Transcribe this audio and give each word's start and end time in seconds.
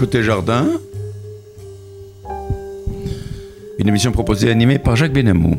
Côté 0.00 0.22
Jardin. 0.22 0.66
Une 3.78 3.86
émission 3.86 4.12
proposée 4.12 4.48
et 4.48 4.50
animée 4.50 4.78
par 4.78 4.96
Jacques 4.96 5.12
Benamou. 5.12 5.58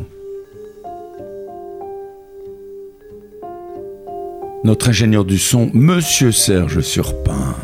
Notre 4.64 4.90
ingénieur 4.90 5.26
du 5.26 5.38
son, 5.38 5.70
Monsieur 5.76 6.32
Serge 6.32 6.82
Surpin. 6.82 7.56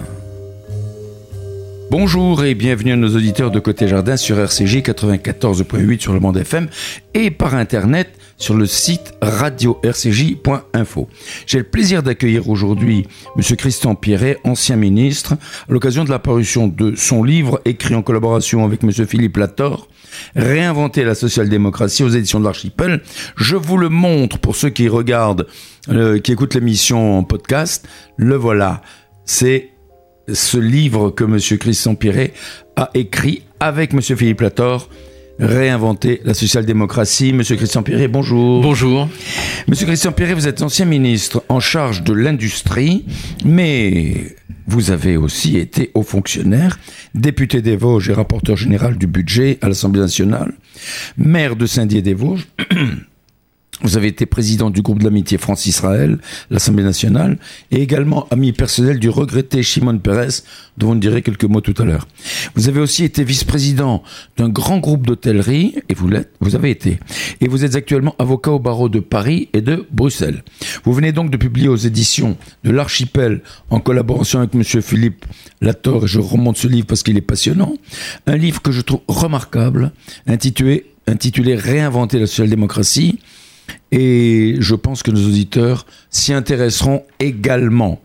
Bonjour 1.89 2.43
et 2.43 2.53
bienvenue 2.53 2.91
à 2.91 2.95
nos 2.95 3.15
auditeurs 3.15 3.49
de 3.49 3.59
Côté 3.59 3.87
Jardin 3.87 4.15
sur 4.15 4.37
RCJ 4.37 4.83
94.8 4.83 5.99
sur 5.99 6.13
le 6.13 6.19
monde 6.19 6.37
FM 6.37 6.67
et 7.15 7.31
par 7.31 7.55
internet 7.55 8.09
sur 8.37 8.55
le 8.55 8.65
site 8.65 9.13
radio-rcj.info. 9.21 11.09
J'ai 11.45 11.57
le 11.57 11.63
plaisir 11.63 12.03
d'accueillir 12.03 12.49
aujourd'hui 12.49 13.07
M. 13.35 13.55
Christian 13.57 13.95
Pierret, 13.95 14.37
ancien 14.43 14.75
ministre, 14.75 15.33
à 15.33 15.71
l'occasion 15.71 16.03
de 16.03 16.09
la 16.09 16.19
parution 16.19 16.67
de 16.67 16.95
son 16.95 17.23
livre 17.23 17.61
écrit 17.65 17.95
en 17.95 18.03
collaboration 18.03 18.63
avec 18.63 18.83
M. 18.83 18.91
Philippe 19.05 19.37
Lator, 19.37 19.87
Réinventer 20.35 21.03
la 21.03 21.15
social-démocratie 21.15 22.03
aux 22.03 22.09
éditions 22.09 22.39
de 22.39 22.45
l'Archipel. 22.45 23.01
Je 23.35 23.55
vous 23.55 23.77
le 23.77 23.89
montre 23.89 24.39
pour 24.39 24.55
ceux 24.55 24.69
qui 24.69 24.87
regardent, 24.87 25.47
euh, 25.89 26.19
qui 26.19 26.31
écoutent 26.31 26.55
l'émission 26.55 27.17
en 27.17 27.23
podcast. 27.23 27.87
Le 28.17 28.35
voilà. 28.35 28.81
C'est 29.25 29.71
ce 30.31 30.57
livre 30.57 31.11
que 31.11 31.23
M. 31.23 31.37
Christian 31.59 31.95
Pierret 31.95 32.33
a 32.75 32.89
écrit 32.93 33.43
avec 33.59 33.93
M. 33.93 34.01
Philippe 34.01 34.41
Lator 34.41 34.89
réinventer 35.39 36.21
la 36.23 36.33
social-démocratie. 36.33 37.33
Monsieur 37.33 37.55
Christian 37.55 37.83
Pierret, 37.83 38.07
bonjour. 38.07 38.61
Bonjour. 38.61 39.07
Monsieur 39.67 39.85
Christian 39.85 40.11
Pierret, 40.11 40.33
vous 40.33 40.47
êtes 40.47 40.61
ancien 40.61 40.85
ministre 40.85 41.43
en 41.49 41.59
charge 41.59 42.03
de 42.03 42.13
l'industrie, 42.13 43.05
mais 43.45 44.35
vous 44.67 44.91
avez 44.91 45.17
aussi 45.17 45.57
été 45.57 45.91
haut 45.93 46.03
fonctionnaire, 46.03 46.77
député 47.15 47.61
des 47.61 47.75
Vosges 47.75 48.09
et 48.09 48.13
rapporteur 48.13 48.57
général 48.57 48.97
du 48.97 49.07
budget 49.07 49.57
à 49.61 49.67
l'Assemblée 49.69 50.01
nationale, 50.01 50.53
maire 51.17 51.55
de 51.55 51.65
Saint-Dié-des-Vosges. 51.65 52.47
Vous 53.81 53.95
avez 53.95 54.07
été 54.07 54.25
président 54.25 54.71
du 54.71 54.81
groupe 54.81 54.99
de 54.99 55.03
l'amitié 55.03 55.37
France-Israël, 55.37 56.17
l'Assemblée 56.49 56.83
nationale, 56.83 57.37
et 57.69 57.81
également 57.81 58.27
ami 58.31 58.51
personnel 58.51 58.97
du 58.97 59.09
regretté 59.09 59.61
Shimon 59.61 59.99
Peres, 59.99 60.41
dont 60.77 60.95
nous 60.95 60.99
direz 60.99 61.21
quelques 61.21 61.43
mots 61.43 61.61
tout 61.61 61.75
à 61.77 61.85
l'heure. 61.85 62.07
Vous 62.55 62.69
avez 62.69 62.79
aussi 62.79 63.03
été 63.03 63.23
vice-président 63.23 64.01
d'un 64.35 64.49
grand 64.49 64.79
groupe 64.79 65.05
d'hôtellerie, 65.05 65.75
et 65.89 65.93
vous 65.93 66.07
l'êtes, 66.07 66.31
vous 66.39 66.55
avez 66.55 66.71
été. 66.71 66.99
Et 67.39 67.47
vous 67.47 67.65
êtes 67.65 67.75
actuellement 67.75 68.15
avocat 68.17 68.51
au 68.51 68.59
barreau 68.59 68.89
de 68.89 68.99
Paris 68.99 69.49
et 69.53 69.61
de 69.61 69.85
Bruxelles. 69.91 70.43
Vous 70.83 70.93
venez 70.93 71.11
donc 71.11 71.29
de 71.29 71.37
publier 71.37 71.67
aux 71.67 71.75
éditions 71.75 72.35
de 72.63 72.71
l'Archipel, 72.71 73.41
en 73.69 73.79
collaboration 73.79 74.39
avec 74.39 74.55
monsieur 74.55 74.81
Philippe 74.81 75.23
Lator, 75.61 76.05
et 76.05 76.07
je 76.07 76.19
remonte 76.19 76.57
ce 76.57 76.67
livre 76.67 76.87
parce 76.87 77.03
qu'il 77.03 77.15
est 77.15 77.21
passionnant, 77.21 77.75
un 78.25 78.37
livre 78.37 78.63
que 78.63 78.71
je 78.71 78.81
trouve 78.81 79.01
remarquable, 79.07 79.91
intitulé, 80.25 80.85
intitulé 81.05 81.55
Réinventer 81.55 82.17
la 82.17 82.25
social-démocratie, 82.25 83.19
et 83.91 84.55
je 84.59 84.75
pense 84.75 85.03
que 85.03 85.11
nos 85.11 85.27
auditeurs 85.27 85.85
s'y 86.09 86.33
intéresseront 86.33 87.03
également. 87.19 88.01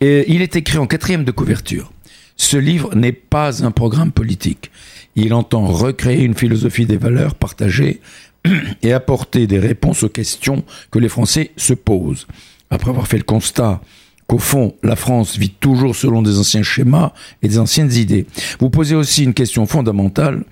Il 0.00 0.42
est 0.42 0.56
écrit 0.56 0.78
en 0.78 0.86
quatrième 0.86 1.24
de 1.24 1.32
couverture. 1.32 1.92
Ce 2.36 2.56
livre 2.56 2.94
n'est 2.94 3.12
pas 3.12 3.64
un 3.64 3.72
programme 3.72 4.12
politique. 4.12 4.70
Il 5.16 5.34
entend 5.34 5.66
recréer 5.66 6.22
une 6.22 6.36
philosophie 6.36 6.86
des 6.86 6.96
valeurs 6.96 7.34
partagées 7.34 8.00
et 8.82 8.92
apporter 8.92 9.48
des 9.48 9.58
réponses 9.58 10.04
aux 10.04 10.08
questions 10.08 10.64
que 10.92 11.00
les 11.00 11.08
Français 11.08 11.50
se 11.56 11.74
posent. 11.74 12.26
Après 12.70 12.90
avoir 12.90 13.08
fait 13.08 13.16
le 13.16 13.24
constat 13.24 13.80
qu'au 14.28 14.38
fond, 14.38 14.76
la 14.84 14.94
France 14.94 15.36
vit 15.36 15.50
toujours 15.50 15.96
selon 15.96 16.22
des 16.22 16.38
anciens 16.38 16.62
schémas 16.62 17.12
et 17.42 17.48
des 17.48 17.58
anciennes 17.58 17.92
idées, 17.92 18.26
vous 18.60 18.70
posez 18.70 18.94
aussi 18.94 19.24
une 19.24 19.34
question 19.34 19.66
fondamentale 19.66 20.44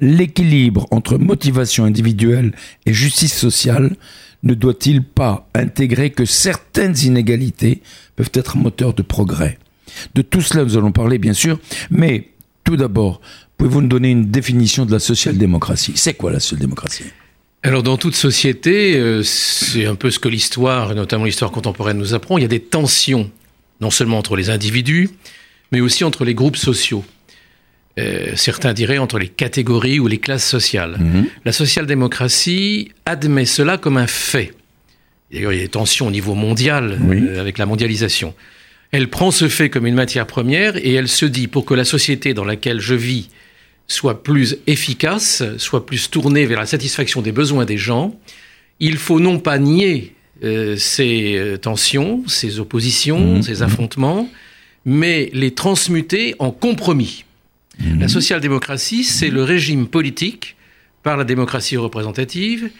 l'équilibre 0.00 0.86
entre 0.90 1.18
motivation 1.18 1.84
individuelle 1.84 2.54
et 2.86 2.92
justice 2.92 3.34
sociale 3.34 3.96
ne 4.42 4.54
doit-il 4.54 5.02
pas 5.02 5.48
intégrer 5.54 6.10
que 6.10 6.24
certaines 6.24 6.96
inégalités 6.98 7.82
peuvent 8.16 8.30
être 8.34 8.56
moteurs 8.56 8.94
de 8.94 9.02
progrès? 9.02 9.58
De 10.14 10.22
tout 10.22 10.40
cela, 10.40 10.64
nous 10.64 10.76
allons 10.76 10.92
parler, 10.92 11.18
bien 11.18 11.32
sûr, 11.32 11.58
mais 11.90 12.28
tout 12.64 12.76
d'abord, 12.76 13.20
pouvez-vous 13.56 13.82
nous 13.82 13.88
donner 13.88 14.10
une 14.10 14.30
définition 14.30 14.86
de 14.86 14.92
la 14.92 14.98
social-démocratie? 14.98 15.92
C'est 15.96 16.14
quoi 16.14 16.30
la 16.30 16.40
social-démocratie? 16.40 17.04
Alors 17.64 17.82
dans 17.82 17.96
toute 17.96 18.14
société, 18.14 18.96
euh, 18.96 19.24
c'est 19.24 19.86
un 19.86 19.96
peu 19.96 20.12
ce 20.12 20.20
que 20.20 20.28
l'histoire, 20.28 20.94
notamment 20.94 21.24
l'histoire 21.24 21.50
contemporaine, 21.50 21.98
nous 21.98 22.14
apprend, 22.14 22.38
il 22.38 22.42
y 22.42 22.44
a 22.44 22.48
des 22.48 22.60
tensions, 22.60 23.30
non 23.80 23.90
seulement 23.90 24.18
entre 24.18 24.36
les 24.36 24.48
individus, 24.50 25.10
mais 25.72 25.80
aussi 25.80 26.04
entre 26.04 26.24
les 26.24 26.34
groupes 26.34 26.56
sociaux. 26.56 27.04
Euh, 27.98 28.32
certains 28.36 28.74
diraient 28.74 28.98
entre 28.98 29.18
les 29.18 29.28
catégories 29.28 29.98
ou 29.98 30.06
les 30.06 30.18
classes 30.18 30.46
sociales. 30.46 30.96
Mhm. 30.98 31.26
La 31.44 31.52
social-démocratie 31.52 32.92
admet 33.06 33.44
cela 33.44 33.76
comme 33.76 33.96
un 33.96 34.06
fait. 34.06 34.52
D'ailleurs, 35.32 35.52
il 35.52 35.56
y 35.56 35.60
a 35.60 35.64
des 35.64 35.70
tensions 35.70 36.06
au 36.06 36.10
niveau 36.10 36.34
mondial 36.34 36.98
euh, 37.10 37.40
avec 37.40 37.58
la 37.58 37.66
mondialisation. 37.66 38.34
Elle 38.92 39.08
prend 39.08 39.30
ce 39.30 39.48
fait 39.48 39.68
comme 39.68 39.86
une 39.86 39.94
matière 39.94 40.26
première 40.26 40.76
et 40.76 40.94
elle 40.94 41.08
se 41.08 41.26
dit 41.26 41.48
pour 41.48 41.64
que 41.64 41.74
la 41.74 41.84
société 41.84 42.34
dans 42.34 42.44
laquelle 42.44 42.80
je 42.80 42.94
vis 42.94 43.28
soit 43.86 44.22
plus 44.22 44.58
efficace, 44.66 45.42
soit 45.56 45.84
plus 45.84 46.10
tournée 46.10 46.46
vers 46.46 46.60
la 46.60 46.66
satisfaction 46.66 47.20
des 47.20 47.32
besoins 47.32 47.64
des 47.64 47.78
gens, 47.78 48.18
il 48.80 48.96
faut 48.96 49.18
non 49.18 49.38
pas 49.38 49.58
nier 49.58 50.14
euh, 50.44 50.76
ces 50.76 51.56
tensions, 51.60 52.22
ces 52.26 52.60
oppositions, 52.60 53.36
mhm. 53.36 53.42
ces 53.42 53.62
affrontements, 53.62 54.28
mais 54.84 55.30
les 55.32 55.52
transmuter 55.52 56.34
en 56.38 56.50
compromis. 56.50 57.24
La 57.78 57.94
mhm. 57.94 58.08
social-démocratie, 58.08 59.04
c'est 59.04 59.30
le 59.30 59.42
régime 59.42 59.86
politique, 59.86 60.56
par 61.02 61.16
la 61.16 61.24
démocratie 61.24 61.76
représentative, 61.76 62.70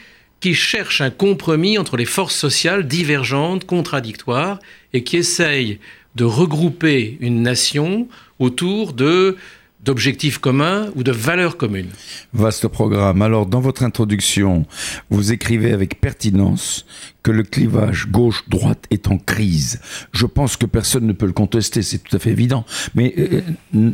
qui 0.41 0.55
cherche 0.55 1.01
un 1.01 1.11
compromis 1.11 1.79
entre 1.79 1.97
les 1.97 2.05
forces 2.05 2.37
sociales 2.37 2.87
divergentes, 2.87 3.65
contradictoires, 3.65 4.59
et 4.93 5.03
qui 5.03 5.17
essaye 5.17 5.79
de 6.15 6.25
regrouper 6.25 7.17
une 7.21 7.43
nation 7.43 8.09
autour 8.39 8.93
de 8.93 9.37
d'objectifs 9.85 10.39
communs 10.39 10.89
ou 10.97 11.05
de 11.05 11.13
valeurs 11.13 11.57
communes. 11.57 11.91
Vaste 12.33 12.67
programme. 12.67 13.23
Alors, 13.23 13.47
dans 13.47 13.61
votre 13.61 13.85
introduction, 13.85 14.67
vous 15.09 15.33
écrivez 15.33 15.73
avec 15.73 16.01
pertinence 16.01 16.85
que 17.29 17.33
le 17.33 17.43
clivage 17.43 18.07
gauche-droite 18.09 18.87
est 18.91 19.07
en 19.09 19.19
crise. 19.19 19.81
Je 20.13 20.25
pense 20.25 20.57
que 20.57 20.65
personne 20.65 21.07
ne 21.07 21.13
peut 21.13 21.27
le 21.27 21.33
contester, 21.33 21.83
c'est 21.83 21.99
tout 21.99 22.17
à 22.17 22.19
fait 22.19 22.31
évident. 22.31 22.65
Mais 22.95 23.13
euh, 23.19 23.91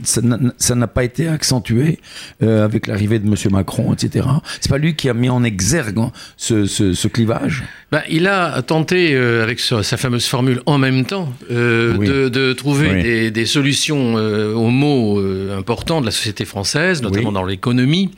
ça 0.57 0.75
n'a 0.77 0.87
pas 0.87 1.03
été 1.03 1.27
accentué 1.27 1.99
euh, 2.45 2.65
avec 2.65 2.87
l'arrivée 2.87 3.19
de 3.19 3.27
M. 3.27 3.35
Macron, 3.51 3.93
etc. 3.93 4.29
C'est 4.61 4.71
pas 4.71 4.79
lui 4.79 4.95
qui 4.95 5.09
a 5.09 5.15
mis 5.15 5.31
en 5.31 5.43
exergue 5.43 5.99
hein, 5.99 6.13
ce, 6.37 7.09
clivage? 7.09 7.65
Ben, 7.91 8.03
Il 8.09 8.29
a 8.29 8.63
tenté, 8.63 9.17
euh, 9.17 9.43
avec 9.43 9.59
sa, 9.59 9.83
fameuse 9.83 10.27
formule 10.27 10.63
en 10.67 10.79
même 10.79 11.05
temps, 11.05 11.33
de, 11.51 12.53
trouver 12.53 13.31
des, 13.33 13.47
solutions 13.47 14.15
aux 14.15 14.71
mots 14.71 15.21
importants 15.51 16.01
de 16.01 16.07
la 16.07 16.13
société 16.13 16.45
française, 16.45 17.03
notamment 17.03 17.33
dans 17.33 17.45
l'économie 17.45 18.13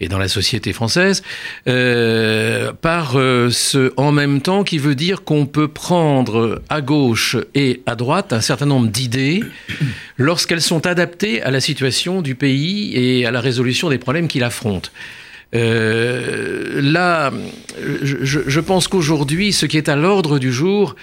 et 0.00 0.08
dans 0.08 0.18
la 0.18 0.28
société 0.28 0.72
française, 0.72 1.22
par 1.66 3.12
ce 3.12 3.92
en 3.98 4.10
même 4.10 4.40
temps 4.40 4.53
qui 4.62 4.78
veut 4.78 4.94
dire 4.94 5.24
qu'on 5.24 5.46
peut 5.46 5.68
prendre 5.68 6.62
à 6.68 6.80
gauche 6.80 7.36
et 7.54 7.82
à 7.86 7.96
droite 7.96 8.32
un 8.32 8.40
certain 8.40 8.66
nombre 8.66 8.88
d'idées 8.88 9.42
lorsqu'elles 10.18 10.62
sont 10.62 10.86
adaptées 10.86 11.42
à 11.42 11.50
la 11.50 11.60
situation 11.60 12.22
du 12.22 12.34
pays 12.34 12.94
et 12.94 13.26
à 13.26 13.30
la 13.30 13.40
résolution 13.40 13.88
des 13.88 13.98
problèmes 13.98 14.28
qu'il 14.28 14.44
affronte. 14.44 14.92
Euh, 15.54 16.80
là, 16.82 17.32
je, 18.02 18.60
pense 18.60 18.88
qu'aujourd'hui, 18.88 19.52
ce 19.52 19.66
qui 19.66 19.76
est 19.76 19.88
à 19.88 19.96
l'ordre 19.96 20.38
du 20.38 20.52
jour, 20.52 20.96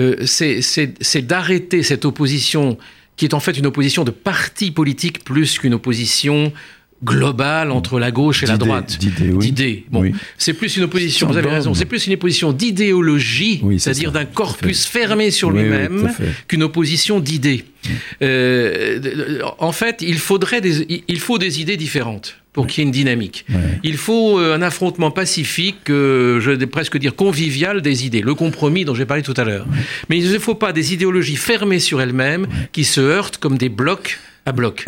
euh, 0.00 0.16
c'est 0.24 1.26
d'arrêter 1.26 1.82
cette 1.82 2.04
opposition 2.04 2.78
qui 3.16 3.26
est 3.26 3.34
en 3.34 3.40
fait 3.40 3.58
une 3.58 3.66
opposition 3.66 4.04
de 4.04 4.10
partis 4.10 4.70
politiques 4.70 5.24
plus 5.24 5.58
qu'une 5.58 5.74
opposition 5.74 6.52
globale 7.04 7.70
entre 7.70 7.98
la 7.98 8.10
gauche 8.10 8.42
et 8.42 8.46
la 8.46 8.56
droite. 8.56 8.98
D'idées, 8.98 9.84
Bon, 9.90 10.04
c'est 10.38 10.52
plus 10.54 10.76
une 10.76 10.84
opposition, 10.84 11.26
vous 11.28 11.36
avez 11.36 11.50
raison, 11.50 11.74
c'est 11.74 11.84
plus 11.84 12.06
une 12.06 12.14
opposition 12.14 12.52
d'idéologie, 12.52 13.62
c'est-à-dire 13.78 14.12
d'un 14.12 14.24
corpus 14.24 14.86
fermé 14.86 15.30
sur 15.30 15.50
lui-même, 15.50 16.10
qu'une 16.48 16.62
opposition 16.62 17.20
d'idées. 17.20 17.64
Euh, 18.22 19.40
en 19.58 19.72
fait, 19.72 20.02
il 20.02 20.18
faudrait 20.18 20.60
des, 20.60 21.02
il 21.08 21.18
faut 21.18 21.38
des 21.38 21.60
idées 21.60 21.76
différentes 21.76 22.36
pour 22.52 22.66
qu'il 22.66 22.82
y 22.82 22.84
ait 22.84 22.86
une 22.86 22.92
dynamique. 22.92 23.46
Il 23.82 23.96
faut 23.96 24.38
euh, 24.38 24.54
un 24.54 24.62
affrontement 24.62 25.10
pacifique, 25.10 25.88
euh, 25.88 26.38
je 26.40 26.50
vais 26.50 26.66
presque 26.66 26.98
dire 26.98 27.16
convivial 27.16 27.80
des 27.80 28.06
idées, 28.06 28.20
le 28.20 28.34
compromis 28.34 28.84
dont 28.84 28.94
j'ai 28.94 29.06
parlé 29.06 29.22
tout 29.22 29.34
à 29.36 29.44
l'heure. 29.44 29.66
Mais 30.08 30.18
il 30.18 30.30
ne 30.30 30.38
faut 30.38 30.54
pas 30.54 30.72
des 30.72 30.92
idéologies 30.92 31.36
fermées 31.36 31.78
sur 31.78 32.00
elles-mêmes 32.00 32.46
qui 32.72 32.84
se 32.84 33.00
heurtent 33.00 33.38
comme 33.38 33.56
des 33.56 33.70
blocs 33.70 34.18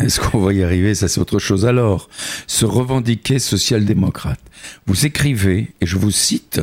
Est-ce 0.01 0.19
qu'on 0.19 0.39
va 0.39 0.53
y 0.53 0.63
arriver? 0.63 0.95
Ça, 0.95 1.07
c'est 1.07 1.19
autre 1.19 1.39
chose. 1.39 1.65
Alors, 1.65 2.09
se 2.47 2.65
revendiquer 2.65 3.39
social-démocrate. 3.39 4.39
Vous 4.85 5.05
écrivez, 5.05 5.73
et 5.81 5.85
je 5.85 5.97
vous 5.97 6.11
cite, 6.11 6.61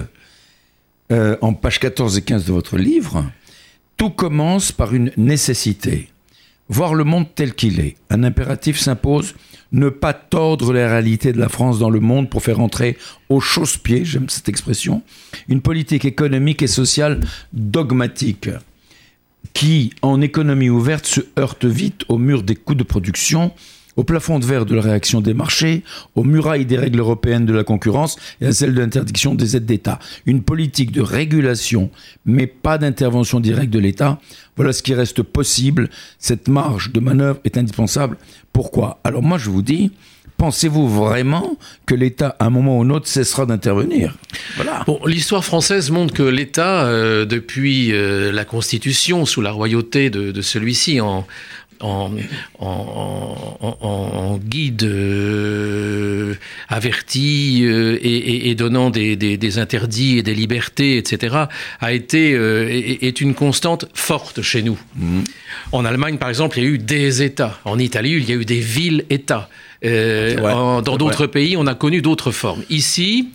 euh, 1.11 1.37
en 1.41 1.55
page 1.55 1.81
14 1.81 2.19
et 2.19 2.23
15 2.23 2.45
de 2.45 2.53
votre 2.53 2.77
livre, 2.77 3.25
Tout 3.97 4.11
commence 4.11 4.73
par 4.73 4.95
une 4.95 5.13
nécessité. 5.17 6.09
Voir 6.69 6.95
le 6.95 7.05
monde 7.05 7.27
tel 7.35 7.55
qu'il 7.55 7.81
est. 7.81 7.97
Un 8.11 8.25
impératif 8.25 8.79
s'impose, 8.79 9.35
ne 9.73 9.89
pas 9.89 10.13
tordre 10.13 10.73
les 10.73 10.87
réalités 10.87 11.33
de 11.33 11.39
la 11.39 11.49
France 11.49 11.79
dans 11.79 11.91
le 11.91 12.01
monde 12.01 12.29
pour 12.29 12.43
faire 12.43 12.61
entrer 12.61 12.97
au 13.29 13.41
chausse-pied, 13.41 14.05
j'aime 14.05 14.29
cette 14.29 14.49
expression, 14.49 15.03
une 15.49 15.61
politique 15.61 16.05
économique 16.05 16.63
et 16.63 16.67
sociale 16.67 17.21
dogmatique 17.53 18.49
qui, 19.53 19.93
en 20.03 20.21
économie 20.21 20.71
ouverte, 20.71 21.07
se 21.07 21.21
heurte 21.39 21.65
vite 21.65 22.03
au 22.09 22.19
mur 22.19 22.43
des 22.43 22.57
coûts 22.57 22.75
de 22.75 22.83
production, 22.83 23.53
au 23.97 24.05
plafond 24.05 24.39
de 24.39 24.47
verre 24.47 24.65
de 24.65 24.75
la 24.75 24.83
réaction 24.83 25.21
des 25.21 25.35
marchés, 25.35 25.83
aux 26.15 26.25
murailles 26.25 26.65
des 26.65 26.79
règles 26.79 27.01
européennes 27.01 27.45
de 27.45 27.53
la 27.53 27.65
concurrence 27.65 28.17
et 28.41 28.47
à 28.47 28.53
celles 28.53 28.75
de 28.75 28.81
l'interdiction 28.81 29.35
des 29.35 29.57
aides 29.57 29.67
d'État. 29.67 29.99
Une 30.25 30.43
politique 30.43 30.93
de 30.93 31.03
régulation, 31.03 31.91
mais 32.25 32.47
pas 32.47 32.79
d'intervention 32.79 33.41
directe 33.41 33.71
de 33.71 33.79
l'État, 33.79 34.19
voilà 34.57 34.73
ce 34.73 34.83
qui 34.83 34.95
reste 34.95 35.23
possible. 35.23 35.91
Cette 36.19 36.49
marge 36.49 36.93
de 36.93 37.01
manœuvre 37.01 37.41
est 37.45 37.59
indispensable. 37.59 38.17
Pourquoi? 38.53 39.01
Alors 39.05 39.23
moi 39.23 39.39
je 39.39 39.51
vous 39.51 39.63
dis, 39.63 39.93
pensez-vous 40.43 40.89
vraiment 40.89 41.57
que 41.87 41.95
l'État, 41.95 42.35
à 42.41 42.47
un 42.47 42.51
moment 42.51 42.79
ou 42.79 42.83
un 42.83 42.91
autre, 42.91 43.07
cessera 43.07 43.47
d'intervenir? 43.47 44.17
Voilà. 44.57 44.83
Bon, 44.89 44.99
l'histoire 45.07 45.45
française 45.45 45.93
montre 45.93 46.13
que 46.13 46.25
l'État, 46.25 46.85
euh, 46.85 47.25
depuis 47.25 47.93
euh, 47.93 48.33
la 48.33 48.45
Constitution, 48.45 49.25
sous 49.25 49.41
la 49.41 49.53
royauté 49.53 50.11
de, 50.11 50.33
de 50.33 50.43
celui-ci, 50.43 51.01
en, 51.01 51.29
en, 51.79 52.11
en, 52.59 53.79
en, 53.81 54.39
guide 54.39 54.83
euh, 54.83 56.35
averti 56.69 57.61
euh, 57.63 57.99
et, 58.03 58.51
et, 58.51 58.55
donnant 58.57 58.91
des, 58.91 59.15
des, 59.15 59.37
des, 59.37 59.59
interdits 59.59 60.19
et 60.19 60.23
des 60.25 60.35
libertés, 60.35 60.97
etc., 60.97 61.37
a 61.81 61.93
été 61.93 62.33
euh, 62.35 62.69
est, 62.69 63.21
une 63.21 63.35
constante 63.35 63.87
forte 63.95 64.43
chez 64.43 64.63
nous. 64.63 64.79
Mmh. 64.97 65.21
En 65.71 65.85
Allemagne, 65.85 66.19
par 66.19 66.31
exemple, 66.31 66.59
il 66.59 66.65
y 66.65 66.67
a 66.67 66.71
eu 66.71 66.79
des 66.79 67.23
États. 67.23 67.61
En 67.65 67.79
Italie, 67.79 68.15
il 68.17 68.29
y 68.29 68.33
a 68.33 68.37
eu 68.37 68.45
des 68.45 68.61
villes-États. 68.61 69.49
Euh, 69.85 70.81
dans 70.83 70.97
d'autres 70.97 71.27
pays, 71.27 71.57
on 71.57 71.67
a 71.67 71.75
connu 71.75 72.03
d'autres 72.03 72.31
formes. 72.31 72.63
Ici, 72.71 73.29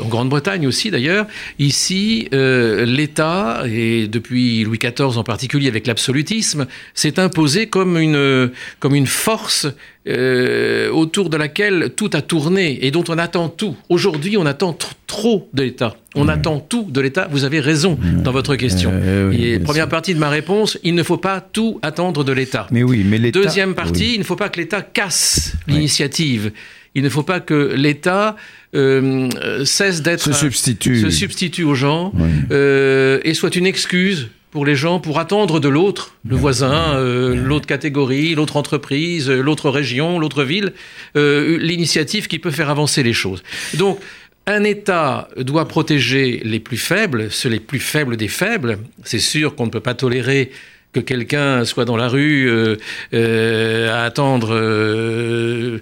en 0.00 0.06
Grande-Bretagne 0.06 0.66
aussi 0.66 0.90
d'ailleurs, 0.90 1.26
ici, 1.58 2.28
euh, 2.32 2.84
l'État, 2.84 3.62
et 3.66 4.06
depuis 4.06 4.64
Louis 4.64 4.78
XIV 4.78 5.18
en 5.18 5.24
particulier 5.24 5.68
avec 5.68 5.86
l'absolutisme, 5.86 6.66
s'est 6.94 7.18
imposé 7.18 7.66
comme 7.66 7.98
une, 7.98 8.50
comme 8.78 8.94
une 8.94 9.06
force 9.06 9.66
euh, 10.06 10.90
autour 10.90 11.28
de 11.28 11.36
laquelle 11.36 11.90
tout 11.94 12.10
a 12.12 12.22
tourné 12.22 12.86
et 12.86 12.90
dont 12.90 13.04
on 13.08 13.18
attend 13.18 13.48
tout. 13.48 13.76
Aujourd'hui, 13.88 14.36
on 14.36 14.46
attend 14.46 14.76
trop 15.06 15.48
de 15.52 15.62
l'État. 15.62 15.96
On 16.14 16.28
attend 16.28 16.60
tout 16.60 16.86
de 16.88 17.00
l'État. 17.00 17.28
Vous 17.30 17.44
avez 17.44 17.60
raison 17.60 17.98
dans 18.24 18.32
votre 18.32 18.56
question. 18.56 18.90
Euh, 18.92 19.32
et 19.32 19.58
première 19.58 19.88
partie 19.88 20.14
de 20.14 20.18
ma 20.18 20.30
réponse, 20.30 20.78
il 20.82 20.94
ne 20.94 21.02
faut 21.02 21.16
pas 21.16 21.40
tout 21.40 21.78
attendre 21.82 22.24
de 22.24 22.32
l'État. 22.32 22.66
Mais 22.70 22.82
oui, 22.82 23.04
mais 23.04 23.18
l'État. 23.18 23.40
Deuxième 23.40 23.74
partie, 23.74 24.14
il 24.14 24.20
ne 24.20 24.24
faut 24.24 24.36
pas 24.36 24.48
que 24.48 24.58
l'État 24.60 24.82
casse 24.82 25.54
l'initiative. 25.66 26.52
Il 26.94 27.02
ne 27.02 27.08
faut 27.08 27.22
pas 27.22 27.40
que 27.40 27.74
l'État 27.76 28.36
euh, 28.74 29.28
cesse 29.64 30.02
d'être 30.02 30.22
se 30.22 30.32
substitue, 30.32 31.00
se 31.00 31.10
substitue 31.10 31.64
aux 31.64 31.74
gens 31.74 32.12
euh, 32.50 33.20
et 33.24 33.34
soit 33.34 33.56
une 33.56 33.66
excuse 33.66 34.30
pour 34.58 34.66
les 34.66 34.74
gens 34.74 34.98
pour 34.98 35.20
attendre 35.20 35.60
de 35.60 35.68
l'autre, 35.68 36.16
le 36.28 36.34
voisin, 36.34 36.96
euh, 36.96 37.36
l'autre 37.36 37.68
catégorie, 37.68 38.34
l'autre 38.34 38.56
entreprise, 38.56 39.30
euh, 39.30 39.40
l'autre 39.40 39.70
région, 39.70 40.18
l'autre 40.18 40.42
ville, 40.42 40.72
euh, 41.14 41.56
l'initiative 41.60 42.26
qui 42.26 42.40
peut 42.40 42.50
faire 42.50 42.68
avancer 42.68 43.04
les 43.04 43.12
choses. 43.12 43.44
Donc, 43.74 44.00
un 44.46 44.64
État 44.64 45.28
doit 45.36 45.68
protéger 45.68 46.40
les 46.44 46.58
plus 46.58 46.76
faibles, 46.76 47.30
ceux 47.30 47.48
les 47.48 47.60
plus 47.60 47.78
faibles 47.78 48.16
des 48.16 48.26
faibles. 48.26 48.80
C'est 49.04 49.20
sûr 49.20 49.54
qu'on 49.54 49.66
ne 49.66 49.70
peut 49.70 49.78
pas 49.78 49.94
tolérer 49.94 50.50
que 50.92 51.00
quelqu'un 51.00 51.64
soit 51.64 51.84
dans 51.84 51.96
la 51.96 52.08
rue 52.08 52.48
euh, 52.48 52.76
euh, 53.12 53.92
à 53.92 54.04
attendre 54.04 54.48
euh, 54.52 55.78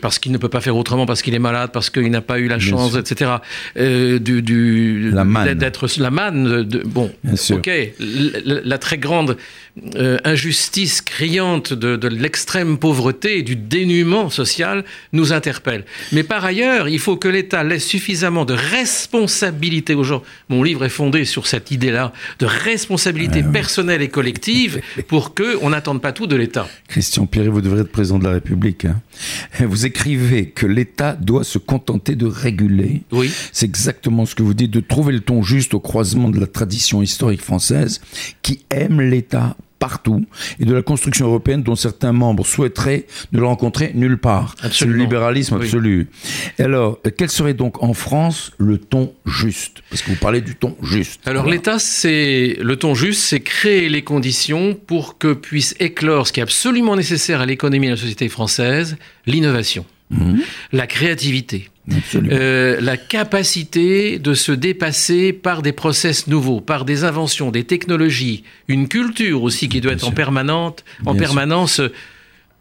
parce 0.00 0.18
qu'il 0.18 0.30
ne 0.32 0.38
peut 0.38 0.48
pas 0.48 0.60
faire 0.60 0.76
autrement, 0.76 1.06
parce 1.06 1.22
qu'il 1.22 1.34
est 1.34 1.38
malade, 1.38 1.70
parce 1.72 1.88
qu'il 1.88 2.10
n'a 2.10 2.20
pas 2.20 2.38
eu 2.38 2.46
la 2.46 2.58
chance, 2.58 2.96
etc. 2.96 3.32
du, 3.76 4.42
du 4.42 5.12
d'être 5.54 5.86
la 5.98 6.10
manne. 6.10 6.62
De, 6.64 6.82
bon, 6.84 7.10
ok, 7.50 7.70
la, 8.44 8.60
la, 8.62 8.78
très 8.78 8.98
grande 8.98 9.36
injustice 10.24 11.00
criante 11.00 11.72
de, 11.72 11.96
de 11.96 12.08
l'extrême 12.08 12.78
pauvreté 12.78 13.38
et 13.38 13.42
du 13.42 13.56
dénuement 13.56 14.28
social 14.28 14.84
nous 15.12 15.32
interpelle. 15.32 15.84
Mais 16.12 16.22
par 16.22 16.44
ailleurs, 16.44 16.88
il 16.88 16.98
faut 16.98 17.16
que 17.16 17.28
l'État 17.28 17.64
laisse 17.64 17.86
suffisamment 17.86 18.44
de 18.44 18.54
responsabilité 18.54 19.94
aux 19.94 20.04
gens. 20.04 20.22
Mon 20.48 20.62
livre 20.62 20.84
est 20.84 20.90
fondé 20.90 21.24
sur 21.24 21.46
cette 21.46 21.70
idée-là 21.70 22.12
de 22.38 22.46
responsabilité 22.46 23.42
personnelle 23.42 24.02
et 24.02 24.09
collective 24.10 24.80
pour 25.08 25.34
qu'on 25.34 25.70
n'attende 25.70 26.02
pas 26.02 26.12
tout 26.12 26.26
de 26.26 26.36
l'État. 26.36 26.68
Christian 26.88 27.26
Pierre, 27.26 27.50
vous 27.50 27.60
devrez 27.60 27.80
être 27.80 27.92
président 27.92 28.18
de 28.18 28.24
la 28.24 28.32
République. 28.32 28.84
Hein. 28.84 29.00
Vous 29.60 29.86
écrivez 29.86 30.50
que 30.50 30.66
l'État 30.66 31.14
doit 31.14 31.44
se 31.44 31.58
contenter 31.58 32.16
de 32.16 32.26
réguler. 32.26 33.02
Oui. 33.12 33.30
C'est 33.52 33.66
exactement 33.66 34.26
ce 34.26 34.34
que 34.34 34.42
vous 34.42 34.54
dites, 34.54 34.70
de 34.70 34.80
trouver 34.80 35.12
le 35.12 35.20
ton 35.20 35.42
juste 35.42 35.74
au 35.74 35.80
croisement 35.80 36.28
de 36.28 36.38
la 36.38 36.46
tradition 36.46 37.02
historique 37.02 37.42
française 37.42 38.00
qui 38.42 38.64
aime 38.70 39.00
l'État 39.00 39.56
partout 39.80 40.24
et 40.60 40.64
de 40.64 40.72
la 40.72 40.82
construction 40.82 41.26
européenne 41.26 41.64
dont 41.64 41.74
certains 41.74 42.12
membres 42.12 42.46
souhaiteraient 42.46 43.06
ne 43.32 43.40
le 43.40 43.46
rencontrer 43.46 43.90
nulle 43.94 44.18
part. 44.18 44.54
C'est 44.70 44.84
le 44.84 44.94
libéralisme 44.94 45.56
absolu. 45.56 46.08
alors, 46.60 47.00
quel 47.16 47.30
serait 47.30 47.54
donc 47.54 47.82
en 47.82 47.94
France 47.94 48.52
le 48.58 48.78
ton 48.78 49.12
juste? 49.26 49.82
Parce 49.90 50.02
que 50.02 50.10
vous 50.10 50.18
parlez 50.18 50.42
du 50.42 50.54
ton 50.54 50.76
juste. 50.82 51.26
Alors 51.26 51.46
l'État, 51.46 51.78
c'est 51.78 52.58
le 52.60 52.76
ton 52.76 52.94
juste, 52.94 53.22
c'est 53.22 53.40
créer 53.40 53.88
les 53.88 54.02
conditions 54.02 54.74
pour 54.74 55.18
que 55.18 55.32
puisse 55.32 55.74
éclore 55.80 56.28
ce 56.28 56.32
qui 56.32 56.40
est 56.40 56.44
absolument 56.44 56.94
nécessaire 56.94 57.40
à 57.40 57.46
l'économie 57.46 57.86
et 57.86 57.90
à 57.90 57.92
la 57.92 57.96
société 57.96 58.28
française, 58.28 58.98
l'innovation, 59.26 59.86
mmh. 60.10 60.40
la 60.72 60.86
créativité 60.86 61.70
euh, 62.14 62.80
la 62.80 62.96
capacité 62.96 64.18
de 64.18 64.34
se 64.34 64.52
dépasser 64.52 65.32
par 65.32 65.62
des 65.62 65.72
process 65.72 66.26
nouveaux, 66.26 66.60
par 66.60 66.84
des 66.84 67.04
inventions, 67.04 67.50
des 67.50 67.64
technologies, 67.64 68.44
une 68.68 68.88
culture 68.88 69.42
aussi 69.42 69.68
qui 69.68 69.80
doit 69.80 69.92
être 69.92 70.06
en 70.06 70.12
permanente, 70.12 70.84
en 71.06 71.14
permanence 71.14 71.80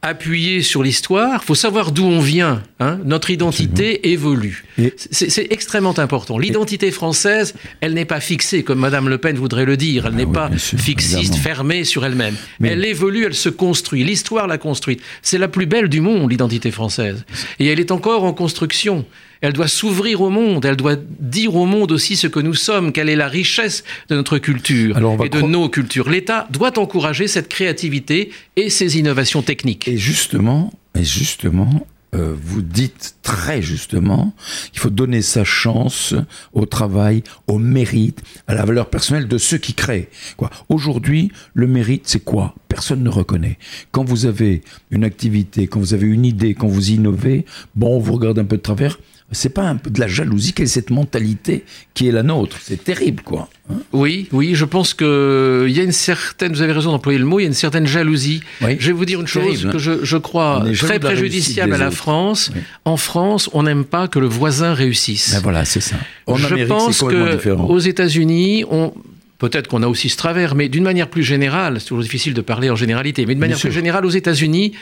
appuyée 0.01 0.61
sur 0.61 0.81
l'histoire. 0.81 1.41
Il 1.43 1.45
faut 1.45 1.55
savoir 1.55 1.91
d'où 1.91 2.05
on 2.05 2.21
vient. 2.21 2.63
Hein. 2.79 2.99
Notre 3.03 3.31
identité 3.31 4.11
évolue. 4.11 4.65
C'est 4.97 5.51
extrêmement 5.51 5.97
important. 5.99 6.37
L'identité 6.37 6.91
française, 6.91 7.53
elle 7.81 7.93
n'est 7.93 8.05
pas 8.05 8.19
fixée, 8.19 8.63
comme 8.63 8.79
Madame 8.79 9.09
Le 9.09 9.17
Pen 9.17 9.35
voudrait 9.35 9.65
le 9.65 9.77
dire. 9.77 10.05
Elle 10.05 10.13
ah 10.13 10.17
n'est 10.17 10.25
pas 10.25 10.49
fixiste, 10.57 11.35
fermée 11.35 11.83
sur 11.83 12.05
elle-même. 12.05 12.35
Elle 12.63 12.85
évolue, 12.85 13.25
elle 13.25 13.35
se 13.35 13.49
construit. 13.49 14.03
L'histoire 14.03 14.47
l'a 14.47 14.57
construite. 14.57 15.01
C'est 15.21 15.37
la 15.37 15.47
plus 15.47 15.65
belle 15.65 15.89
du 15.89 16.01
monde, 16.01 16.29
l'identité 16.29 16.71
française. 16.71 17.25
Et 17.59 17.67
elle 17.67 17.79
est 17.79 17.91
encore 17.91 18.23
en 18.23 18.33
construction. 18.33 19.05
Elle 19.41 19.53
doit 19.53 19.67
s'ouvrir 19.67 20.21
au 20.21 20.29
monde, 20.29 20.65
elle 20.65 20.75
doit 20.75 20.97
dire 20.97 21.55
au 21.55 21.65
monde 21.65 21.91
aussi 21.91 22.15
ce 22.15 22.27
que 22.27 22.39
nous 22.39 22.53
sommes, 22.53 22.91
quelle 22.91 23.09
est 23.09 23.15
la 23.15 23.27
richesse 23.27 23.83
de 24.09 24.15
notre 24.15 24.37
culture 24.37 24.97
et 25.23 25.29
de 25.29 25.41
nos 25.41 25.69
cultures. 25.69 26.09
L'État 26.09 26.47
doit 26.49 26.77
encourager 26.77 27.27
cette 27.27 27.47
créativité 27.47 28.31
et 28.55 28.69
ces 28.69 28.97
innovations 28.97 29.41
techniques. 29.41 29.87
Et 29.87 29.97
justement, 29.97 30.73
et 30.95 31.03
justement, 31.03 31.87
euh, 32.15 32.35
vous 32.41 32.63
dites 32.63 33.17
très 33.21 33.61
justement 33.61 34.33
qu'il 34.71 34.79
faut 34.79 34.89
donner 34.89 35.21
sa 35.21 35.43
chance 35.43 36.15
au 36.53 36.65
travail, 36.65 37.23
au 37.45 37.59
mérite, 37.59 38.23
à 38.47 38.55
la 38.55 38.65
valeur 38.65 38.89
personnelle 38.89 39.27
de 39.27 39.37
ceux 39.37 39.59
qui 39.59 39.75
créent. 39.75 40.09
Quoi. 40.35 40.49
Aujourd'hui, 40.69 41.31
le 41.53 41.67
mérite, 41.67 42.07
c'est 42.07 42.23
quoi? 42.23 42.55
Personne 42.67 43.03
ne 43.03 43.09
reconnaît. 43.09 43.59
Quand 43.91 44.03
vous 44.03 44.25
avez 44.25 44.63
une 44.89 45.03
activité, 45.03 45.67
quand 45.67 45.79
vous 45.79 45.93
avez 45.93 46.07
une 46.07 46.25
idée, 46.25 46.55
quand 46.55 46.67
vous 46.67 46.89
innovez, 46.89 47.45
bon, 47.75 47.97
on 47.97 47.99
vous 47.99 48.13
regarde 48.13 48.39
un 48.39 48.45
peu 48.45 48.57
de 48.57 48.63
travers, 48.63 48.97
c'est 49.31 49.53
pas 49.53 49.63
un 49.63 49.75
peu 49.75 49.89
de 49.89 49.99
la 49.99 50.07
jalousie 50.07 50.53
Quelle 50.53 50.65
est 50.65 50.69
cette 50.69 50.89
mentalité 50.89 51.63
qui 51.93 52.07
est 52.07 52.11
la 52.11 52.23
nôtre 52.23 52.57
C'est 52.61 52.83
terrible, 52.83 53.21
quoi. 53.23 53.47
Hein 53.69 53.77
oui, 53.93 54.27
oui, 54.31 54.55
je 54.55 54.65
pense 54.65 54.93
que 54.93 55.65
il 55.69 55.75
y 55.75 55.79
a 55.79 55.83
une 55.83 55.91
certaine, 55.91 56.51
vous 56.51 56.61
avez 56.61 56.73
raison 56.73 56.91
d'employer 56.91 57.19
le 57.19 57.25
mot, 57.25 57.39
il 57.39 57.43
y 57.43 57.45
a 57.45 57.47
une 57.47 57.53
certaine 57.53 57.85
jalousie. 57.85 58.41
je 58.61 58.87
vais 58.87 58.91
vous 58.91 59.05
dire 59.05 59.21
une 59.21 59.27
chose 59.27 59.67
que 59.71 59.77
je, 59.77 60.03
je 60.03 60.17
crois 60.17 60.65
très 60.77 60.99
préjudiciable 60.99 61.73
à 61.73 61.77
la 61.77 61.91
France. 61.91 62.51
En 62.85 62.97
France, 62.97 63.49
on 63.53 63.63
n'aime 63.63 63.85
pas 63.85 64.07
que 64.07 64.19
le 64.19 64.27
voisin 64.27 64.73
réussisse. 64.73 65.33
Ben 65.33 65.41
voilà, 65.41 65.65
c'est 65.65 65.81
ça. 65.81 65.97
En 66.25 66.35
je 66.35 66.47
Amérique, 66.47 66.67
pense 66.67 66.99
que 66.99 67.49
aux 67.49 67.79
États-Unis, 67.79 68.65
on 68.69 68.93
Peut-être 69.39 69.69
qu'on 69.69 69.83
a 69.83 69.87
aussi 69.87 70.09
ce 70.09 70.17
travers, 70.17 70.53
mais 70.53 70.67
d'une 70.67 70.83
manière 70.83 71.07
plus 71.07 71.23
générale, 71.23 71.79
c'est 71.79 71.87
toujours 71.87 72.03
difficile 72.03 72.33
de 72.33 72.41
parler 72.41 72.69
en 72.69 72.75
généralité, 72.75 73.25
mais 73.25 73.35
d'une 73.35 73.39
manière 73.39 73.57
plus 73.57 73.71
générale, 73.71 74.05
aux 74.05 74.09
États-Unis, 74.09 74.73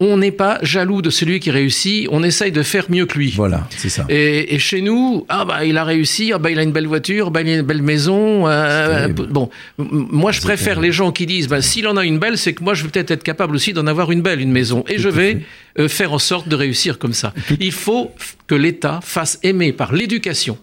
on 0.00 0.16
n'est 0.16 0.32
pas 0.32 0.58
jaloux 0.62 1.02
de 1.02 1.10
celui 1.10 1.40
qui 1.40 1.50
réussit, 1.50 2.08
on 2.10 2.22
essaye 2.22 2.52
de 2.52 2.62
faire 2.62 2.86
mieux 2.88 3.04
que 3.04 3.18
lui. 3.18 3.32
Voilà, 3.36 3.66
c'est 3.76 3.90
ça. 3.90 4.06
Et, 4.08 4.58
chez 4.58 4.80
nous, 4.80 5.26
ah 5.28 5.44
bah 5.44 5.64
il 5.64 5.76
a 5.76 5.84
réussi, 5.84 6.32
ah 6.34 6.38
bah 6.38 6.50
il 6.50 6.58
a 6.58 6.62
une 6.62 6.72
belle 6.72 6.86
voiture, 6.86 7.30
bah 7.30 7.42
il 7.42 7.50
a 7.50 7.56
une 7.56 7.62
belle 7.62 7.82
maison. 7.82 8.48
Euh, 8.48 9.08
bon, 9.08 9.50
moi 9.78 10.32
je 10.32 10.40
préfère 10.40 10.80
les 10.80 10.90
gens 10.90 11.12
qui 11.12 11.26
disent, 11.26 11.48
bah, 11.48 11.60
s'il 11.60 11.86
en 11.86 11.96
a 11.98 12.04
une 12.04 12.18
belle, 12.18 12.38
c'est 12.38 12.54
que 12.54 12.64
moi 12.64 12.72
je 12.72 12.84
vais 12.84 12.88
peut-être 12.88 13.10
être 13.10 13.22
capable 13.22 13.54
aussi 13.54 13.74
d'en 13.74 13.86
avoir 13.86 14.10
une 14.10 14.22
belle, 14.22 14.40
une 14.40 14.52
maison, 14.52 14.84
et 14.88 14.98
je 14.98 15.08
vais 15.08 15.40
euh, 15.78 15.88
faire 15.88 16.12
en 16.12 16.18
sorte 16.18 16.48
de 16.48 16.56
réussir 16.56 16.98
comme 16.98 17.12
ça. 17.12 17.32
Il 17.60 17.72
faut 17.72 18.12
que 18.46 18.54
l'État 18.54 19.00
fasse 19.02 19.38
aimer 19.42 19.72
par 19.72 19.92
l'éducation, 19.92 20.58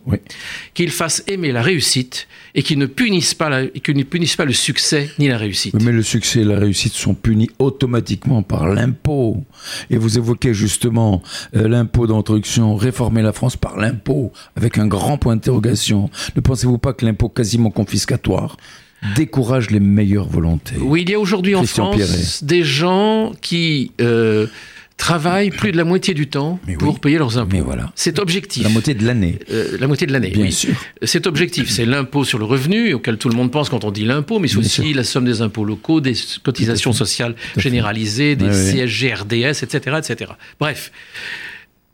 qu'il 0.73 0.91
fasse 0.91 1.23
aimer 1.27 1.51
la 1.51 1.61
réussite 1.61 2.27
et 2.53 2.63
qu'il 2.63 2.77
ne 2.79 2.85
punisse 2.85 3.33
pas, 3.33 3.49
la, 3.49 3.61
ne 3.63 4.03
punisse 4.03 4.35
pas 4.35 4.45
le 4.45 4.53
succès 4.53 5.09
ni 5.19 5.27
la 5.27 5.37
réussite. 5.37 5.73
Mais 5.81 5.91
le 5.91 6.03
succès 6.03 6.41
et 6.41 6.43
la 6.43 6.59
réussite 6.59 6.93
sont 6.93 7.13
punis 7.13 7.49
automatiquement 7.59 8.43
par 8.43 8.67
l'impôt. 8.67 9.43
Et 9.89 9.97
vous 9.97 10.17
évoquez 10.17 10.53
justement 10.53 11.21
euh, 11.55 11.67
l'impôt 11.67 12.07
d'introduction, 12.07 12.75
réformer 12.75 13.21
la 13.21 13.31
France 13.31 13.55
par 13.55 13.77
l'impôt, 13.77 14.33
avec 14.55 14.77
un 14.77 14.87
grand 14.87 15.17
point 15.17 15.35
d'interrogation. 15.35 16.09
Ne 16.35 16.41
pensez-vous 16.41 16.77
pas 16.77 16.93
que 16.93 17.05
l'impôt 17.05 17.29
quasiment 17.29 17.69
confiscatoire 17.69 18.57
décourage 19.15 19.69
les 19.69 19.79
meilleures 19.79 20.27
volontés? 20.27 20.75
Oui, 20.79 21.03
il 21.03 21.09
y 21.09 21.13
a 21.13 21.19
aujourd'hui 21.19 21.55
en 21.55 21.63
France 21.63 22.43
des 22.43 22.63
gens 22.63 23.31
qui... 23.41 23.91
Euh, 24.01 24.47
travaillent 24.97 25.51
plus 25.51 25.71
de 25.71 25.77
la 25.77 25.83
moitié 25.83 26.13
du 26.13 26.27
temps 26.27 26.59
pour 26.79 26.99
payer 26.99 27.17
leurs 27.17 27.37
impôts. 27.37 27.63
voilà. 27.63 27.91
C'est 27.95 28.19
objectif. 28.19 28.63
La 28.63 28.69
moitié 28.69 28.93
de 28.93 29.05
l'année. 29.05 29.39
Euh, 29.51 29.77
la 29.79 29.87
moitié 29.87 30.07
de 30.07 30.11
l'année, 30.11 30.31
Bien 30.31 30.51
sûr. 30.51 30.75
C'est 31.03 31.27
objectif. 31.27 31.69
C'est 31.69 31.85
l'impôt 31.85 32.25
sur 32.25 32.39
le 32.39 32.45
revenu, 32.45 32.93
auquel 32.93 33.17
tout 33.17 33.29
le 33.29 33.35
monde 33.35 33.51
pense 33.51 33.69
quand 33.69 33.83
on 33.85 33.91
dit 33.91 34.05
l'impôt, 34.05 34.39
mais 34.39 34.47
c'est 34.47 34.57
aussi 34.57 34.93
la 34.93 35.03
somme 35.03 35.25
des 35.25 35.41
impôts 35.41 35.63
locaux, 35.63 36.01
des 36.01 36.13
cotisations 36.43 36.93
sociales 36.93 37.35
généralisées, 37.55 38.35
des 38.35 38.49
CSG, 38.49 39.13
RDS, 39.13 39.63
etc., 39.63 39.97
etc. 39.99 40.31
Bref 40.59 40.91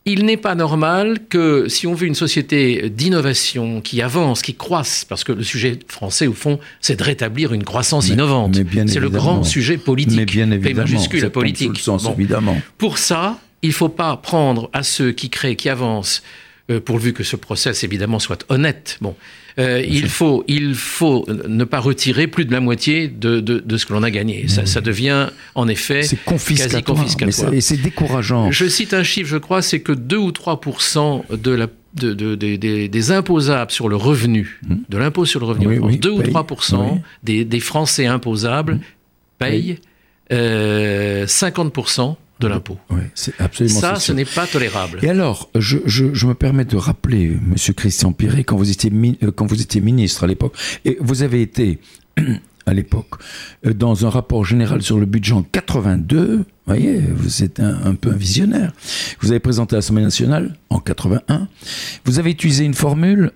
il 0.06 0.26
n'est 0.26 0.38
pas 0.38 0.54
normal 0.54 1.20
que 1.30 1.68
si 1.70 1.88
on 1.88 1.94
veut 1.94 2.08
une 2.08 2.16
société 2.16 2.90
d'innovation 2.90 3.80
qui 3.80 4.02
avance, 4.02 4.42
qui 4.42 4.54
croisse, 4.54 5.06
parce 5.06 5.24
que 5.24 5.32
le 5.32 5.44
sujet 5.44 5.80
français 5.88 6.28
au 6.28 6.34
fond, 6.34 6.60
c'est 6.82 6.98
de 6.98 7.04
rétablir 7.04 7.54
une 7.54 7.64
croissance 7.64 8.10
innovante. 8.10 8.60
C'est 8.88 9.00
le 9.00 9.10
grand 9.10 9.44
sujet 9.44 9.78
politique. 9.78 10.18
Mais 10.18 10.26
bien 10.26 10.52
évidemment. 10.52 10.82
majuscule 10.82 11.30
politique. 11.30 11.78
sens, 11.80 12.06
évidemment. 12.18 12.62
Pour 12.78 12.98
ça, 12.98 13.40
il 13.62 13.70
ne 13.70 13.74
faut 13.74 13.90
pas 13.90 14.18
prendre 14.18 14.70
à 14.74 14.84
ceux 14.84 15.14
qui 15.14 15.30
créent, 15.30 15.56
qui 15.56 15.70
avancent, 15.70 16.22
euh, 16.70 16.82
pourvu 16.82 17.14
que 17.14 17.24
ce 17.24 17.38
process 17.38 17.84
évidemment 17.86 18.20
soit 18.20 18.46
honnête. 18.50 18.98
Bon, 19.00 19.16
euh, 19.60 19.84
il, 19.88 20.08
faut, 20.08 20.44
il 20.48 20.74
faut 20.74 21.26
ne 21.48 21.64
pas 21.64 21.80
retirer 21.80 22.28
plus 22.28 22.46
de 22.46 22.52
la 22.52 22.60
moitié 22.60 23.08
de, 23.08 23.40
de, 23.40 23.78
ce 23.78 23.86
que 23.86 23.94
l'on 23.94 24.04
a 24.04 24.12
gagné. 24.12 24.48
Ça, 24.48 24.66
ça, 24.66 24.82
devient 24.82 25.28
en 25.56 25.68
effet 25.68 26.02
quasi 26.02 26.18
confiscatoire. 26.84 27.54
Et 27.54 27.62
c'est 27.62 27.78
décourageant. 27.78 28.52
Je 28.52 28.68
cite 28.68 28.94
un 28.94 29.04
chiffre, 29.04 29.30
je 29.30 29.38
crois, 29.38 29.62
c'est 29.62 29.80
que 29.80 29.92
2 29.92 30.18
ou 30.18 30.32
3 30.32 30.60
de 31.32 31.52
la 31.52 31.68
de, 31.94 32.14
de, 32.14 32.36
des 32.88 33.12
imposables 33.12 33.70
sur 33.70 33.88
le 33.88 33.96
revenu, 33.96 34.60
hmm. 34.68 34.76
de 34.90 34.98
l'impôt 34.98 35.26
sur 35.26 35.40
le 35.40 35.46
revenu 35.46 35.98
2 35.98 36.10
ou 36.10 36.22
3% 36.24 37.00
des, 37.22 37.46
des, 37.46 37.60
Français 37.60 38.08
imposables 38.08 38.80
payent 39.38 39.78
euh, 40.32 41.28
50 41.28 41.72
de 42.44 42.48
l'impôt. 42.50 42.78
c'est 43.16 43.34
absolument 43.40 43.80
ça. 43.80 43.96
ce 43.96 44.12
n'est 44.12 44.26
pas 44.26 44.48
tolérable. 44.48 45.00
Et 45.02 45.10
alors, 45.10 45.50
je, 45.56 45.78
je, 45.86 46.28
me 46.28 46.34
permets 46.34 46.66
de 46.66 46.78
rappeler, 46.78 47.38
Monsieur 47.46 47.74
Christian 47.74 48.12
Piré, 48.12 48.44
quand 48.44 48.58
vous 48.58 48.70
étiez 48.70 48.92
euh, 49.24 49.32
quand 49.32 49.46
vous 49.46 49.62
étiez 49.62 49.82
ministre 49.82 50.24
à 50.24 50.28
l'époque, 50.28 50.56
et 50.86 50.98
vous 51.00 51.24
avez 51.24 51.42
été 51.42 51.80
à 52.66 52.74
l'époque 52.74 53.16
euh, 53.66 53.74
dans 53.74 54.06
un 54.06 54.10
rapport 54.10 54.46
général 54.46 54.82
sur 54.82 55.00
le 55.00 55.06
budget 55.06 55.34
en 55.34 55.44
82. 55.44 56.38
Vous 56.38 56.44
voyez, 56.66 57.00
vous 57.00 57.44
êtes 57.44 57.60
un, 57.60 57.86
un 57.86 57.96
peu 57.96 58.12
un 58.12 58.16
visionnaire. 58.16 58.72
Vous 59.22 59.32
avez 59.32 59.40
présenté 59.40 59.76
à 59.76 59.78
l'Assemblée 59.78 60.04
nationale 60.04 60.56
en 60.70 60.80
81. 60.80 61.48
Vous 62.06 62.20
avez 62.20 62.32
utilisé 62.32 62.66
une 62.66 62.74
formule 62.74 63.32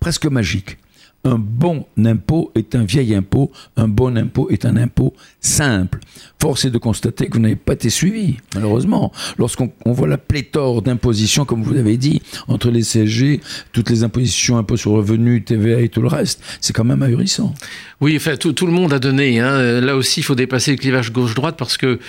presque 0.00 0.26
magique. 0.26 0.78
Un 1.24 1.38
bon 1.38 1.86
impôt 2.04 2.50
est 2.56 2.74
un 2.74 2.84
vieil 2.84 3.14
impôt, 3.14 3.52
un 3.76 3.86
bon 3.86 4.16
impôt 4.16 4.50
est 4.50 4.64
un 4.64 4.76
impôt 4.76 5.14
simple. 5.40 6.00
Force 6.40 6.64
est 6.64 6.70
de 6.70 6.78
constater 6.78 7.26
que 7.26 7.34
vous 7.34 7.40
n'avez 7.40 7.54
pas 7.54 7.74
été 7.74 7.90
suivi, 7.90 8.38
malheureusement. 8.56 9.12
Lorsqu'on 9.38 9.70
voit 9.86 10.08
la 10.08 10.18
pléthore 10.18 10.82
d'impositions, 10.82 11.44
comme 11.44 11.62
vous 11.62 11.74
l'avez 11.74 11.96
dit, 11.96 12.22
entre 12.48 12.70
les 12.70 12.82
CSG, 12.82 13.40
toutes 13.70 13.88
les 13.88 14.02
impositions, 14.02 14.58
impôts 14.58 14.76
sur 14.76 14.92
le 14.92 14.98
revenu, 14.98 15.44
TVA 15.44 15.80
et 15.80 15.88
tout 15.88 16.02
le 16.02 16.08
reste, 16.08 16.42
c'est 16.60 16.72
quand 16.72 16.84
même 16.84 17.02
ahurissant. 17.02 17.54
Oui, 18.00 18.16
enfin, 18.16 18.36
tout, 18.36 18.52
tout 18.52 18.66
le 18.66 18.72
monde 18.72 18.92
a 18.92 18.98
donné. 18.98 19.38
Hein. 19.38 19.80
Là 19.80 19.94
aussi, 19.94 20.20
il 20.20 20.24
faut 20.24 20.34
dépasser 20.34 20.72
le 20.72 20.76
clivage 20.76 21.12
gauche-droite 21.12 21.54
parce 21.56 21.76
que, 21.76 22.00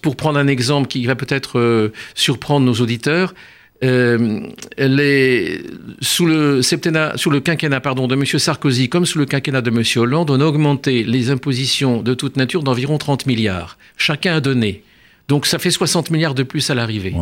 pour 0.00 0.14
prendre 0.14 0.38
un 0.38 0.46
exemple 0.46 0.86
qui 0.86 1.04
va 1.06 1.16
peut-être 1.16 1.58
euh, 1.58 1.92
surprendre 2.14 2.64
nos 2.64 2.74
auditeurs, 2.74 3.34
les, 4.78 5.60
sous, 6.00 6.26
le 6.26 7.40
quinquennat 7.40 7.80
de 7.80 8.14
M. 8.14 8.24
Sarkozy 8.24 8.88
comme 8.88 9.06
sous 9.06 9.18
le 9.18 9.26
quinquennat 9.26 9.60
de 9.60 9.70
M. 9.70 9.82
Hollande, 9.96 10.30
on 10.30 10.40
a 10.40 10.44
augmenté 10.44 11.04
les 11.04 11.30
impositions 11.30 12.02
de 12.02 12.14
toute 12.14 12.36
nature 12.36 12.62
d'environ 12.62 12.98
30 12.98 13.26
milliards. 13.26 13.78
Chacun 13.96 14.36
a 14.36 14.40
donné. 14.40 14.82
Donc 15.28 15.46
ça 15.46 15.58
fait 15.58 15.70
60 15.70 16.10
milliards 16.10 16.34
de 16.34 16.42
plus 16.42 16.68
à 16.68 16.74
l'arrivée. 16.74 17.14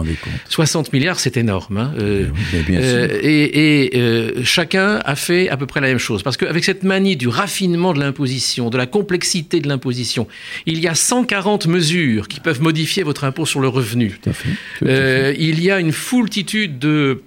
60 0.48 0.92
milliards, 0.92 1.20
c'est 1.20 1.36
énorme. 1.36 1.76
Hein. 1.76 1.94
Euh, 1.98 2.26
euh, 2.70 3.20
et, 3.22 3.90
euh, 3.94 4.42
chacun 4.42 5.00
a 5.04 5.14
fait 5.14 5.48
à 5.48 5.56
peu 5.56 5.66
près 5.66 5.80
la 5.80 5.86
même 5.86 5.98
chose. 5.98 6.24
Parce 6.24 6.36
qu'avec 6.36 6.64
cette 6.64 6.82
manie 6.82 7.16
du 7.16 7.28
raffinement 7.28 7.92
de 7.92 8.00
l'imposition, 8.00 8.70
de 8.70 8.76
la 8.76 8.86
complexité 8.86 9.60
de 9.60 9.68
l'imposition, 9.68 10.26
il 10.66 10.80
y 10.80 10.88
a 10.88 10.96
140 10.96 11.68
mesures 11.68 12.26
qui 12.26 12.40
peuvent 12.40 12.60
modifier 12.60 13.04
votre 13.04 13.22
impôt 13.22 13.46
sur 13.46 13.60
le 13.60 13.68
revenu. 13.68 14.18
il 14.82 15.62
y 15.62 15.70
a 15.70 15.78
une 15.78 15.92
foultitude 15.92 16.80
de 16.80 17.22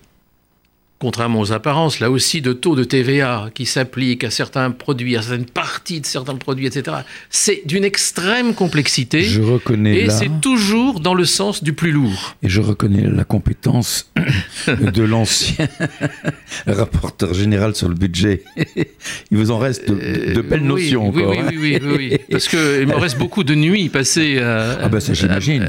contrairement 1.00 1.42
aux 1.42 1.52
apparences, 1.52 2.00
là 2.00 2.10
aussi 2.10 2.42
de 2.42 2.54
taux 2.54 2.76
de 2.76 2.84
TVA 2.84 3.50
qui 3.54 3.66
s'appliquent 3.66 4.24
à 4.24 4.30
certains 4.30 4.72
produits, 4.72 5.18
à 5.18 5.22
certaines 5.22 5.46
parties 5.46 6.00
de 6.00 6.06
certains 6.06 6.36
produits, 6.36 6.68
etc. 6.68 6.98
C'est 7.30 7.64
d'une 7.66 7.84
extrême 7.84 8.54
complexité. 8.54 9.24
Je 9.24 9.42
reconnais 9.42 9.98
Et 10.00 10.10
c'est 10.10 10.30
toujours 10.42 11.02
dans 11.02 11.14
le 11.14 11.26
sens 11.26 11.64
du 11.64 11.74
plus 11.74 11.92
lourd. 11.92 12.36
Et 12.44 12.50
je 12.50 12.62
reconnais 12.62 13.08
la 13.10 13.26
compétence 13.26 14.12
de 14.68 15.04
l'ancien 15.04 15.68
rapporteur 16.68 17.34
général 17.34 17.76
sur 17.76 17.90
le 17.90 17.96
budget. 17.96 18.44
Il 19.32 19.38
vous 19.38 19.52
en 19.52 19.58
reste 19.58 19.90
de, 19.90 20.42
belles 20.42 20.64
notions 20.64 21.10
oui, 21.10 21.24
encore. 21.24 21.36
Oui, 21.50 21.58
oui, 21.58 21.80
oui, 21.82 21.96
oui, 21.98 22.18
Parce 22.32 22.48
qu'il 22.48 22.88
me 22.88 22.96
reste 22.96 23.18
beaucoup 23.18 23.44
de 23.44 23.54
nuits 23.54 23.90
passées 23.90 24.40
à, 24.40 24.78
ah 24.84 24.90
ben 24.90 25.00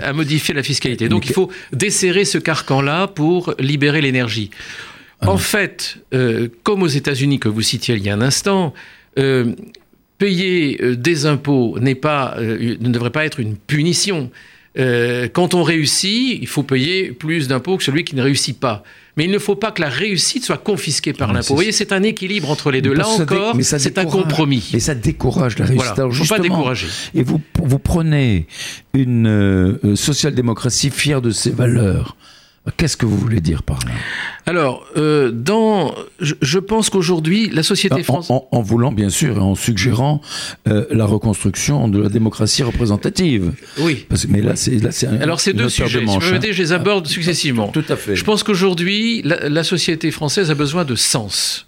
à 0.02 0.12
modifier 0.12 0.54
la 0.54 0.62
fiscalité. 0.62 1.08
Donc 1.08 1.26
il 1.26 1.32
faut 1.32 1.50
desserrer 1.72 2.24
ce 2.24 2.38
carcan-là 2.38 3.08
pour 3.08 3.54
libérer 3.58 4.00
l'énergie. 4.00 4.50
Ah 5.20 5.30
en 5.30 5.38
fait, 5.38 5.98
euh, 6.12 6.48
comme 6.62 6.82
aux 6.82 6.88
États-Unis 6.88 7.38
que 7.38 7.48
vous 7.48 7.62
citiez 7.62 7.94
il 7.96 8.04
y 8.04 8.10
a 8.10 8.14
un 8.14 8.20
instant, 8.20 8.74
euh, 9.18 9.54
payer 10.18 10.78
euh, 10.82 10.96
des 10.96 11.26
impôts 11.26 11.78
n'est 11.78 11.94
pas, 11.94 12.36
ne 12.38 12.74
devrait 12.74 13.10
pas 13.10 13.24
être 13.24 13.40
une 13.40 13.56
punition. 13.56 14.30
quand 14.76 15.54
on 15.54 15.62
réussit, 15.62 16.38
il 16.38 16.46
faut 16.46 16.62
payer 16.62 17.12
plus 17.12 17.48
d'impôts 17.48 17.78
que 17.78 17.84
celui 17.84 18.04
qui 18.04 18.14
ne 18.14 18.22
réussit 18.22 18.58
pas. 18.58 18.82
Mais 19.16 19.24
il 19.24 19.30
ne 19.30 19.38
faut 19.38 19.56
pas 19.56 19.72
que 19.72 19.80
la 19.80 19.88
réussite 19.88 20.44
soit 20.44 20.58
confisquée 20.58 21.14
par 21.14 21.32
l'impôt. 21.32 21.48
Vous 21.48 21.54
voyez, 21.54 21.72
c'est 21.72 21.92
un 21.92 22.02
équilibre 22.02 22.50
entre 22.50 22.70
les 22.70 22.82
deux. 22.82 22.92
Là 22.92 23.08
encore, 23.08 23.56
c'est 23.62 23.96
un 23.96 24.04
compromis. 24.04 24.68
Mais 24.74 24.80
ça 24.80 24.94
décourage 24.94 25.58
la 25.58 25.64
réussite. 25.64 25.92
Il 25.96 26.04
ne 26.04 26.10
faut 26.10 26.34
pas 26.34 26.38
décourager. 26.38 26.88
Et 27.14 27.22
vous, 27.22 27.40
vous 27.62 27.78
prenez 27.78 28.46
une 28.92 29.94
social-démocratie 29.94 30.90
fière 30.90 31.22
de 31.22 31.30
ses 31.30 31.52
valeurs. 31.52 32.16
Qu'est-ce 32.76 32.96
que 32.96 33.06
vous 33.06 33.16
voulez 33.16 33.40
dire 33.40 33.62
par 33.62 33.78
là? 33.86 33.92
Alors, 34.44 34.86
euh, 34.96 35.30
dans, 35.30 35.94
je, 36.20 36.58
pense 36.58 36.90
qu'aujourd'hui, 36.90 37.48
la 37.50 37.62
société 37.62 38.02
française... 38.02 38.36
En, 38.50 38.62
voulant, 38.62 38.92
bien 38.92 39.08
sûr, 39.08 39.36
et 39.36 39.40
en 39.40 39.54
suggérant 39.54 40.20
euh, 40.68 40.84
la 40.90 41.04
reconstruction 41.04 41.88
de 41.88 42.00
la 42.00 42.08
démocratie 42.08 42.62
représentative. 42.62 43.52
Oui. 43.78 44.06
Parce, 44.08 44.26
mais 44.26 44.42
là, 44.42 44.56
c'est... 44.56 44.80
Alors, 45.20 45.40
c'est 45.40 45.52
deux 45.52 45.68
sujets. 45.68 46.00
De 46.00 46.04
manche, 46.04 46.24
je 46.24 46.62
les 46.62 46.72
aborde 46.72 47.06
successivement. 47.06 47.68
Tout 47.68 47.84
à 47.88 47.96
fait. 47.96 48.16
Je 48.16 48.24
pense 48.24 48.42
qu'aujourd'hui, 48.42 49.22
la, 49.24 49.64
société 49.64 50.10
française 50.10 50.50
a 50.50 50.54
besoin 50.54 50.84
de 50.84 50.94
sens. 50.94 51.66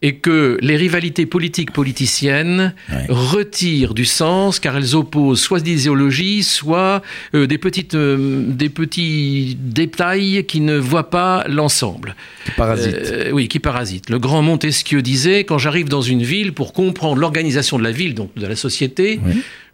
Et 0.00 0.14
que 0.16 0.58
les 0.60 0.76
rivalités 0.76 1.26
politiques 1.26 1.72
politiciennes 1.72 2.72
Ouais. 2.90 3.06
retirent 3.08 3.94
du 3.94 4.04
sens 4.04 4.60
car 4.60 4.76
elles 4.76 4.94
opposent 4.94 5.40
soit 5.40 5.60
des 5.60 5.80
idéologies, 5.82 6.44
soit 6.44 7.02
euh, 7.34 7.46
des, 7.46 7.58
petites, 7.58 7.94
euh, 7.94 8.44
des 8.46 8.68
petits 8.68 9.56
détails 9.60 10.44
qui 10.46 10.60
ne 10.60 10.76
voient 10.76 11.10
pas 11.10 11.44
l'ensemble. 11.48 12.14
Parasite. 12.56 12.94
Euh, 12.94 13.30
oui, 13.32 13.48
qui 13.48 13.58
parasite. 13.58 14.08
Le 14.08 14.18
grand 14.20 14.42
Montesquieu 14.42 15.02
disait 15.02 15.44
quand 15.44 15.58
j'arrive 15.58 15.88
dans 15.88 16.02
une 16.02 16.22
ville 16.22 16.52
pour 16.52 16.72
comprendre 16.72 17.20
l'organisation 17.20 17.78
de 17.78 17.82
la 17.84 17.92
ville, 17.92 18.14
donc 18.14 18.30
de 18.36 18.46
la 18.46 18.56
société, 18.56 19.18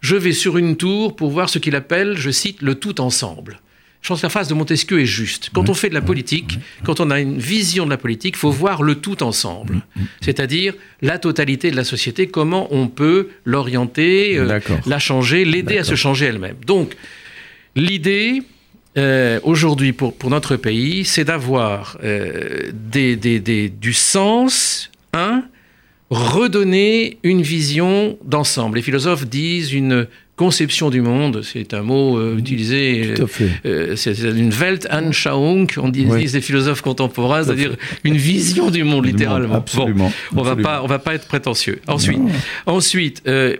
je 0.01 0.15
vais 0.15 0.33
sur 0.33 0.57
une 0.57 0.75
tour 0.75 1.15
pour 1.15 1.29
voir 1.29 1.49
ce 1.49 1.59
qu'il 1.59 1.75
appelle, 1.75 2.15
je 2.17 2.31
cite, 2.31 2.61
le 2.61 2.75
tout 2.75 2.99
ensemble. 2.99 3.59
Je 4.05 4.09
pense 4.09 4.21
que 4.21 4.25
la 4.27 4.29
phrase 4.29 4.47
de 4.49 4.53
Montesquieu 4.53 4.99
est 5.01 5.07
juste. 5.07 5.49
Quand 5.51 5.67
on 5.67 5.73
fait 5.73 5.89
de 5.89 5.95
la 5.95 6.01
politique, 6.03 6.59
quand 6.83 6.99
on 6.99 7.09
a 7.09 7.19
une 7.19 7.39
vision 7.39 7.85
de 7.85 7.89
la 7.89 7.97
politique, 7.97 8.35
il 8.35 8.39
faut 8.39 8.51
voir 8.51 8.83
le 8.83 8.93
tout 8.93 9.23
ensemble. 9.23 9.81
C'est-à-dire 10.21 10.75
la 11.01 11.17
totalité 11.17 11.71
de 11.71 11.75
la 11.75 11.83
société, 11.83 12.27
comment 12.27 12.67
on 12.69 12.87
peut 12.87 13.29
l'orienter, 13.45 14.37
euh, 14.37 14.45
la 14.85 14.99
changer, 14.99 15.43
l'aider 15.43 15.79
à 15.79 15.83
se 15.83 15.95
changer 15.95 16.27
elle-même. 16.27 16.57
Donc, 16.67 16.95
l'idée, 17.75 18.43
euh, 18.95 19.39
aujourd'hui 19.41 19.91
pour, 19.91 20.15
pour 20.15 20.29
notre 20.29 20.55
pays, 20.55 21.03
c'est 21.03 21.25
d'avoir 21.25 21.97
euh, 22.03 22.69
des, 22.73 23.15
des- 23.15 23.39
des- 23.39 23.69
du 23.69 23.93
sens, 23.93 24.91
un, 25.13 25.45
redonner 26.11 27.17
une 27.23 27.41
vision 27.41 28.19
d'ensemble. 28.23 28.77
Les 28.77 28.83
philosophes 28.83 29.25
disent 29.25 29.73
une 29.73 30.05
conception 30.35 30.89
du 30.89 31.01
monde, 31.01 31.41
c'est 31.43 31.73
un 31.73 31.81
mot 31.81 32.17
euh, 32.17 32.37
utilisé. 32.37 33.13
Tout 33.15 33.23
à 33.23 33.27
fait. 33.27 33.49
euh, 33.65 33.95
c'est 33.95 34.13
c'est 34.15 34.29
une 34.31 34.49
Weltanschauung, 34.51 35.67
on 35.77 35.89
dit, 35.89 36.05
Oui. 36.09 36.27
les 36.31 36.41
philosophes 36.41 36.81
contemporains, 36.81 37.43
c'est-à-dire 37.43 37.75
une 38.03 38.17
vision 38.17 38.69
du 38.69 38.83
monde, 38.83 39.05
littéralement. 39.05 39.55
Absolument. 39.55 40.11
Bon, 40.31 40.41
on 40.41 40.43
va 40.43 40.51
absolument. 40.51 40.69
pas, 40.69 40.83
on 40.83 40.87
va 40.87 40.99
pas 40.99 41.15
être 41.15 41.27
prétentieux. 41.27 41.79
Ensuite, 41.87 42.19
Non. 42.19 42.29
ensuite, 42.65 43.21
euh, 43.27 43.55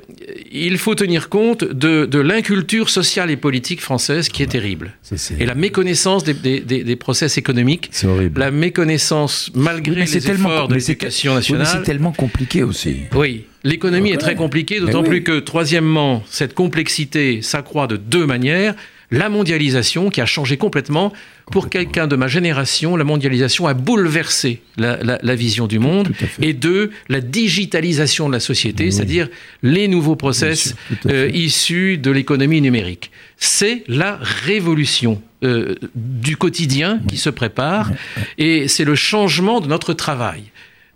il 0.51 0.77
faut 0.77 0.95
tenir 0.95 1.29
compte 1.29 1.63
de, 1.63 2.05
de 2.05 2.19
l'inculture 2.19 2.89
sociale 2.89 3.31
et 3.31 3.37
politique 3.37 3.81
française 3.81 4.27
qui 4.29 4.43
est 4.43 4.47
terrible, 4.47 4.93
Ça, 5.01 5.15
et 5.39 5.45
la 5.45 5.55
méconnaissance 5.55 6.23
des, 6.23 6.33
des, 6.33 6.59
des, 6.59 6.83
des 6.83 6.95
process 6.95 7.37
économiques, 7.37 7.89
C'est 7.91 8.07
horrible. 8.07 8.39
la 8.39 8.51
méconnaissance 8.51 9.49
malgré 9.53 9.91
Oui, 10.01 10.07
les 10.13 10.17
efforts 10.29 10.67
de 10.67 10.75
l'éducation 10.75 11.31
Oui, 11.31 11.37
nationale. 11.37 11.67
c'est 11.71 11.83
tellement 11.83 12.11
compliqué 12.11 12.63
aussi. 12.63 12.97
Oui, 13.15 13.45
l'économie 13.65 14.11
est 14.11 14.17
très 14.17 14.35
compliquée, 14.35 14.79
d'autant 14.79 15.03
plus 15.03 15.23
que, 15.23 15.39
troisièmement, 15.39 16.23
cette 16.29 16.53
complexité 16.53 17.41
s'accroît 17.41 17.87
de 17.87 17.97
deux 17.97 18.25
manières. 18.25 18.75
La 19.11 19.29
mondialisation 19.29 20.09
qui 20.09 20.19
a 20.19 20.25
changé 20.25 20.57
complètement. 20.57 21.13
Pour 21.51 21.69
quelqu'un 21.69 22.07
de 22.07 22.15
ma 22.15 22.27
génération, 22.27 22.95
la 22.95 23.03
mondialisation 23.03 23.67
a 23.67 23.75
bouleversé 23.75 24.61
la, 24.77 24.97
la- 25.03 25.19
la 25.21 25.35
vision 25.35 25.67
du 25.67 25.77
monde. 25.77 26.09
Et 26.41 26.53
deux, 26.53 26.89
la 27.07 27.21
digitalisation 27.21 28.27
de 28.27 28.33
la 28.33 28.39
société, 28.39 28.85
Oui. 28.85 28.91
c'est-à-dire 28.91 29.29
les 29.61 29.87
nouveaux 29.87 30.15
process 30.15 30.69
sûr, 30.69 30.75
euh, 31.11 31.29
issus 31.33 31.97
de 31.99 32.09
l'économie 32.09 32.61
numérique. 32.61 33.11
C'est 33.37 33.83
la 33.87 34.17
révolution 34.21 35.21
euh, 35.43 35.75
du 35.93 36.35
quotidien 36.35 36.99
qui 37.07 37.17
se 37.17 37.29
prépare 37.29 37.91
et 38.39 38.67
c'est 38.67 38.85
le 38.85 38.95
changement 38.95 39.61
de 39.61 39.67
notre 39.67 39.93
travail. 39.93 40.45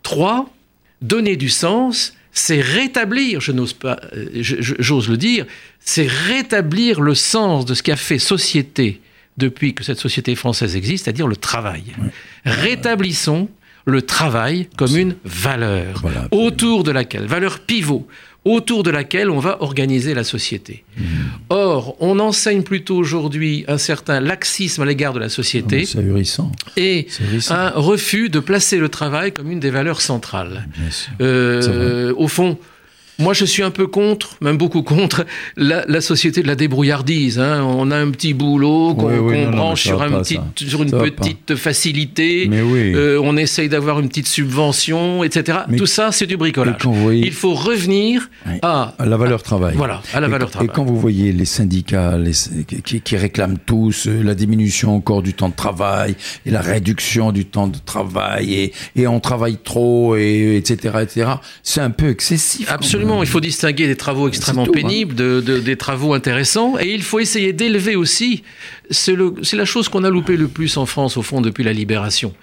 Trois, 0.02 0.50
donner 1.04 1.36
du 1.36 1.50
sens, 1.50 2.16
c'est 2.32 2.62
rétablir, 2.62 3.42
je 3.42 3.52
n'ose 3.52 3.74
pas, 3.74 4.00
euh, 4.14 4.28
j'ose 4.42 5.10
le 5.10 5.18
dire, 5.18 5.46
c'est 5.80 6.08
rétablir 6.08 7.02
le 7.02 7.16
sens 7.16 7.66
de 7.66 7.74
ce 7.74 7.84
qui 7.84 7.92
a 7.92 7.96
fait 7.96 8.20
société 8.20 9.02
depuis 9.38 9.74
que 9.74 9.84
cette 9.84 10.00
société 10.00 10.36
française 10.36 10.76
existe, 10.76 11.06
c'est-à-dire 11.06 11.28
le 11.28 11.36
travail. 11.36 11.84
Rétablissons 12.46 13.50
le 13.86 14.02
travail 14.02 14.68
comme 14.78 14.96
une 14.96 15.16
valeur 15.24 16.00
Voilà, 16.02 16.28
autour 16.32 16.84
de 16.84 16.92
laquelle, 16.92 17.26
valeur 17.26 17.60
pivot, 17.60 18.08
autour 18.46 18.84
de 18.84 18.90
laquelle 18.90 19.30
on 19.30 19.40
va 19.40 19.62
organiser 19.62 20.14
la 20.14 20.24
société. 20.24 20.84
Mmh. 20.98 21.04
Or, 21.50 21.96
on 22.00 22.20
enseigne 22.20 22.64
plutôt 22.64 22.96
aujourd'hui 22.96 23.66
un 23.68 23.78
certain 23.78 24.20
laxisme 24.20 24.82
à 24.82 24.86
l'égard 24.86 25.14
de 25.14 25.20
la 25.20 25.30
société 25.30 25.86
C'est 25.86 26.00
ahurissant. 26.00 26.52
et 26.78 27.08
un 27.50 27.70
refus 27.70 28.30
de 28.30 28.40
placer 28.40 28.78
le 28.78 28.90
travail 28.90 29.32
comme 29.34 29.52
une 29.52 29.60
des 29.60 29.70
valeurs 29.72 30.02
centrales. 30.02 30.68
Bien 30.78 30.90
sûr. 30.92 31.12
Euh, 31.22 32.14
au 32.18 32.28
fond, 32.28 32.58
moi 33.20 33.34
je 33.34 33.46
suis 33.46 33.62
un 33.64 33.72
peu 33.72 33.86
contre, 33.88 34.36
même 34.42 34.58
beaucoup 34.58 34.82
contre, 34.82 35.26
la, 35.58 35.86
la 35.88 36.02
société 36.02 36.42
de 36.42 36.48
la 36.48 36.56
débrouillardise. 36.56 37.38
hein. 37.40 37.64
On 37.64 37.92
a 37.92 37.98
un 37.98 38.10
petit 38.12 38.34
boulot 38.34 38.96
qu'on 38.96 39.08
Oui, 39.10 39.18
oui, 39.20 39.46
branche 39.46 39.84
sur, 39.84 39.98
va 40.00 40.06
un 40.06 40.12
pas, 40.12 40.22
petit, 40.22 40.36
ça. 40.36 40.44
sur 40.68 40.82
une 40.84 40.90
Ça 40.90 40.98
petite 41.00 41.56
facilité. 41.56 42.48
Mais 42.50 42.62
oui. 42.62 42.94
Euh, 42.96 43.20
on 43.24 43.38
essaye 43.38 43.70
d'avoir 43.70 44.00
une 44.00 44.08
petite 44.10 44.28
subvention, 44.28 45.24
etc. 45.24 45.60
Mais- 45.68 45.78
Tout 45.78 45.86
ça, 45.86 46.12
c'est 46.12 46.26
du 46.28 46.38
bricolage. 46.38 46.76
Voyez- 46.84 47.26
Il 47.28 47.34
faut 47.34 47.54
revenir 47.54 48.30
à, 48.62 48.94
À 48.98 49.06
la 49.06 49.18
valeur 49.18 49.44
travail. 49.44 49.76
voilà, 49.76 50.02
à 50.14 50.20
la 50.20 50.28
Et- 50.28 50.32
valeur 50.32 50.50
travail. 50.50 50.68
Et 50.70 50.72
quand 50.74 50.84
vous 50.84 51.00
voyez 51.00 51.32
les 51.32 51.46
syndicats 51.46 52.18
les- 52.18 52.32
qui, 52.84 53.02
qui 53.02 53.18
réclament 53.18 53.58
tous 53.66 54.08
la 54.08 54.36
diminution 54.36 54.96
encore 54.96 55.22
du 55.22 55.34
temps 55.34 55.50
de 55.50 55.56
travail 55.56 56.16
et 56.46 56.52
la 56.52 56.62
réduction 56.62 57.32
du 57.32 57.46
temps 57.46 57.68
de 57.68 57.78
travail 57.86 58.54
et, 58.54 58.74
et 58.96 59.08
on 59.08 59.20
travaille 59.20 59.58
trop 59.64 60.16
et 60.16 60.56
etc 60.58 60.94
etc, 61.02 61.30
c'est 61.64 61.82
un 61.82 61.90
peu 61.92 62.10
excessif. 62.10 62.68
quand 62.68 62.82
Absolument, 63.10 63.24
il 63.24 63.30
faut 63.30 63.40
distinguer 63.42 63.88
des 63.88 63.96
travaux 63.96 64.28
extrêmement 64.28 64.64
hein. 64.64 64.72
pénibles 64.72 65.16
de, 65.16 65.42
de- 65.42 65.60
des 65.60 65.76
travaux 65.78 66.14
intéressants, 66.14 66.78
et 66.80 66.94
il 66.94 67.02
faut 67.02 67.20
essayer 67.20 67.54
d'élever 67.54 67.96
aussi, 67.96 68.44
c'est 68.92 69.16
la 69.54 69.66
chose 69.66 69.90
qu'on 69.90 70.04
a 70.04 70.10
loupé 70.10 70.38
le 70.38 70.48
plus 70.48 70.78
en 70.78 70.86
France 70.86 71.18
au 71.18 71.22
fond 71.24 71.42
depuis 71.42 71.64
la 71.64 71.74
libération, 71.74 72.34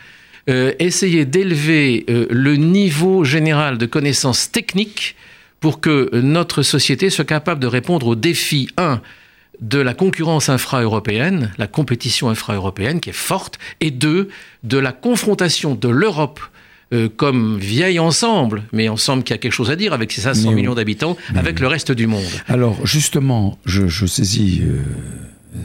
Euh, 0.49 0.73
essayer 0.79 1.25
d'élever 1.27 2.05
euh, 2.09 2.27
le 2.31 2.55
niveau 2.55 3.25
général 3.25 3.79
de 3.79 3.87
connaissances 3.87 4.53
techniques 4.53 5.17
pour 5.59 5.81
que 5.81 6.09
notre 6.21 6.63
société 6.63 7.11
soit 7.11 7.25
capable 7.27 7.61
de 7.61 7.67
répondre 7.67 8.07
aux 8.07 8.15
défis, 8.15 8.69
un, 8.77 9.01
de 9.61 9.81
la 9.83 9.93
concurrence 9.95 10.49
infra-européenne, 10.49 11.51
la 11.59 11.67
compétition 11.67 12.29
infra-européenne 12.31 13.01
qui 13.01 13.11
est 13.11 13.23
forte, 13.33 13.59
et 13.81 13.91
deux, 13.91 14.29
de 14.63 14.79
la 14.79 14.93
confrontation 14.93 15.75
de 15.75 15.89
l'Europe 15.89 16.39
euh, 16.93 17.09
comme 17.15 17.59
vieil 17.59 17.99
ensemble, 17.99 18.63
mais 18.73 18.89
ensemble 18.89 19.23
qui 19.25 19.33
a 19.33 19.39
quelque 19.39 19.53
chose 19.53 19.71
à 19.71 19.77
dire 19.77 19.93
avec 19.93 20.13
ses 20.13 20.21
500 20.23 20.43
Mais 20.43 20.49
oui. 20.49 20.55
millions 20.57 20.75
d'habitants, 20.75 21.17
avec 21.35 21.61
le 21.61 21.67
reste 21.67 21.93
du 21.93 22.07
monde. 22.07 22.25
Alors 22.49 22.87
justement, 22.87 23.59
je, 23.65 23.89
je 23.89 24.07
saisis 24.07 24.63
euh, 24.63 24.81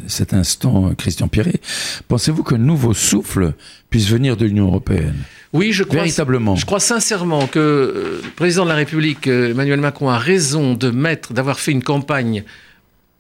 cet 0.07 0.33
instant, 0.33 0.89
euh, 0.89 0.93
Christian 0.95 1.27
Pierret. 1.27 1.59
Pensez-vous 2.07 2.43
qu'un 2.43 2.57
nouveau 2.57 2.93
souffle 2.93 3.53
puisse 3.89 4.07
venir 4.09 4.37
de 4.37 4.45
l'Union 4.45 4.65
européenne? 4.67 5.15
Oui, 5.53 5.73
je 5.73 5.83
crois, 5.83 5.97
Véritablement. 5.99 6.55
je 6.55 6.65
crois 6.65 6.79
sincèrement 6.79 7.45
que 7.45 7.59
euh, 7.59 8.21
le 8.23 8.29
président 8.35 8.63
de 8.63 8.69
la 8.69 8.75
République, 8.75 9.27
euh, 9.27 9.51
Emmanuel 9.51 9.79
Macron, 9.81 10.09
a 10.09 10.17
raison 10.17 10.73
de 10.75 10.89
mettre, 10.91 11.33
d'avoir 11.33 11.59
fait 11.59 11.71
une 11.73 11.83
campagne 11.83 12.43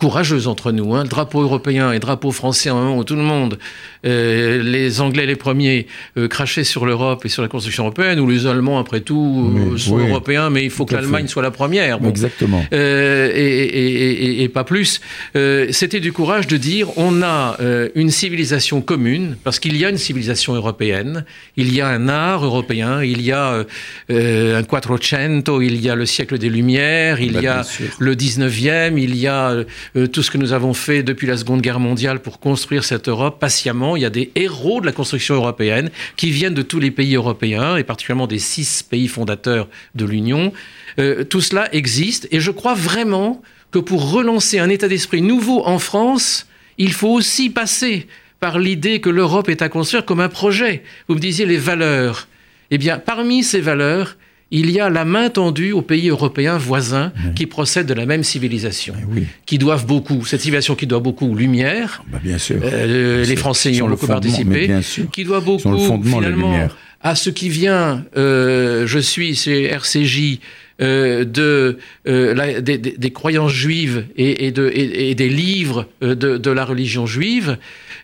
courageuse 0.05 0.47
entre 0.47 0.71
nous, 0.71 0.95
hein, 0.95 1.03
le 1.03 1.09
drapeau 1.09 1.41
européen 1.43 1.91
et 1.91 1.93
le 1.93 1.99
drapeau 1.99 2.31
français 2.31 2.69
à 2.69 2.73
un 2.73 2.75
moment 2.75 2.97
où 2.97 3.03
tout 3.03 3.15
le 3.15 3.21
monde, 3.21 3.59
euh, 4.03 4.63
les 4.63 4.99
Anglais 4.99 5.27
les 5.27 5.35
premiers, 5.35 5.85
euh, 6.17 6.27
crachaient 6.27 6.63
sur 6.63 6.87
l'Europe 6.87 7.23
et 7.23 7.29
sur 7.29 7.43
la 7.43 7.47
construction 7.47 7.83
européenne, 7.83 8.19
ou 8.19 8.27
les 8.27 8.47
Allemands 8.47 8.79
après 8.79 9.01
tout 9.01 9.53
euh, 9.55 9.77
sont 9.77 9.97
oui, 9.97 10.09
européens, 10.09 10.49
mais 10.49 10.63
il 10.63 10.71
faut 10.71 10.85
que 10.85 10.95
l'Allemagne 10.95 11.27
soit 11.27 11.43
la 11.43 11.51
première. 11.51 11.99
Bon. 11.99 12.09
Exactement. 12.09 12.65
Euh, 12.73 13.29
et, 13.35 13.63
et- 13.63 14.25
et- 14.25 14.43
et 14.43 14.49
pas 14.49 14.63
plus. 14.63 15.01
Euh, 15.35 15.67
C'était 15.69 15.99
du 15.99 16.11
courage 16.11 16.47
de 16.47 16.57
dire 16.57 16.87
on 16.97 17.21
a 17.21 17.57
euh, 17.61 17.89
une 17.93 18.09
civilisation 18.09 18.81
commune, 18.81 19.35
parce 19.43 19.59
qu'il 19.59 19.77
y 19.77 19.85
a 19.85 19.89
une 19.89 19.97
civilisation 19.99 20.55
européenne, 20.55 21.25
il 21.57 21.71
y 21.71 21.79
a 21.79 21.87
un 21.89 22.07
art 22.09 22.43
européen, 22.43 23.03
il 23.03 23.21
y 23.21 23.31
a 23.31 23.63
un 24.09 24.63
Quattrocento, 24.63 25.61
il 25.61 25.79
y 25.79 25.89
a 25.91 25.95
le 25.95 26.07
siècle 26.07 26.39
des 26.39 26.49
Lumières, 26.49 27.21
il 27.21 27.33
Bah, 27.33 27.41
y 27.41 27.47
a 27.47 27.61
le 27.99 28.15
19e, 28.15 28.97
il 28.97 29.15
y 29.15 29.27
a 29.27 29.53
euh, 29.95 30.07
tout 30.07 30.23
ce 30.23 30.31
que 30.31 30.37
nous 30.37 30.53
avons 30.53 30.73
fait 30.73 31.03
depuis 31.03 31.27
la 31.27 31.37
Seconde 31.37 31.61
Guerre 31.61 31.79
mondiale 31.79 32.21
pour 32.21 32.39
construire 32.39 32.83
cette 32.83 33.07
Europe 33.09 33.39
patiemment. 33.39 33.95
Il 33.95 34.01
y 34.01 34.05
a 34.05 34.09
des 34.09 34.31
héros 34.35 34.81
de 34.81 34.85
la 34.85 34.91
construction 34.91 35.35
européenne 35.35 35.89
qui 36.15 36.31
viennent 36.31 36.53
de 36.53 36.61
tous 36.61 36.79
les 36.79 36.91
pays 36.91 37.15
européens, 37.15 37.77
et 37.77 37.83
particulièrement 37.83 38.27
des 38.27 38.39
six 38.39 38.83
pays 38.83 39.07
fondateurs 39.07 39.67
de 39.95 40.05
l'Union. 40.05 40.53
Euh, 40.99 41.23
tout 41.23 41.41
cela 41.41 41.73
existe, 41.73 42.27
et 42.31 42.39
je 42.39 42.51
crois 42.51 42.73
vraiment 42.73 43.41
que 43.71 43.79
pour 43.79 44.11
relancer 44.11 44.59
un 44.59 44.69
état 44.69 44.87
d'esprit 44.87 45.21
nouveau 45.21 45.65
en 45.65 45.79
France, 45.79 46.47
il 46.77 46.93
faut 46.93 47.09
aussi 47.09 47.49
passer 47.49 48.07
par 48.39 48.59
l'idée 48.59 48.99
que 49.01 49.09
l'Europe 49.09 49.49
est 49.49 49.61
à 49.61 49.69
construire 49.69 50.05
comme 50.05 50.19
un 50.19 50.29
projet. 50.29 50.83
Vous 51.07 51.15
me 51.15 51.19
disiez 51.19 51.45
les 51.45 51.57
valeurs. 51.57 52.27
Eh 52.71 52.77
bien, 52.77 52.97
parmi 52.97 53.43
ces 53.43 53.61
valeurs, 53.61 54.17
il 54.51 54.69
y 54.69 54.79
a 54.79 54.89
la 54.89 55.05
main 55.05 55.29
tendue 55.29 55.71
aux 55.71 55.81
pays 55.81 56.09
européens 56.09 56.57
voisins 56.57 57.11
qui 57.35 57.45
procèdent 57.45 57.87
de 57.87 57.93
la 57.93 58.05
même 58.05 58.23
civilisation, 58.23 58.93
Eh 58.99 59.05
oui, 59.05 59.23
qui 59.45 59.57
doivent 59.57 59.85
beaucoup, 59.85 60.25
cette 60.25 60.41
civilisation 60.41 60.75
qui 60.75 60.87
doit 60.87 60.99
beaucoup 60.99 61.31
aux 61.31 61.35
Lumières, 61.35 62.03
bah, 62.11 62.19
bien 62.21 62.37
sûr. 62.37 62.57
euh, 62.63 63.25
les 63.25 63.35
Français 63.35 63.71
y 63.71 63.81
ont 63.81 63.89
beaucoup 63.89 64.07
participé, 64.07 64.69
qui 65.11 65.23
doit 65.23 65.39
beaucoup 65.39 65.77
finalement 66.03 66.69
à 67.03 67.15
ce 67.15 67.29
qui 67.31 67.49
vient, 67.49 68.05
euh, 68.15 68.85
je 68.85 68.99
suis 68.99 69.35
chez 69.35 69.63
RCJ, 69.65 70.39
euh, 70.81 71.25
de, 71.25 71.77
euh, 72.07 72.33
la, 72.33 72.59
des, 72.59 72.79
des, 72.79 73.11
croyances 73.11 73.51
juives 73.51 74.05
et, 74.17 74.47
et, 74.47 74.51
de, 74.51 74.67
et, 74.73 75.11
et 75.11 75.15
des 75.15 75.29
livres 75.29 75.87
de, 76.01 76.15
de, 76.15 76.51
la 76.51 76.65
religion 76.65 77.05
juive, 77.05 77.57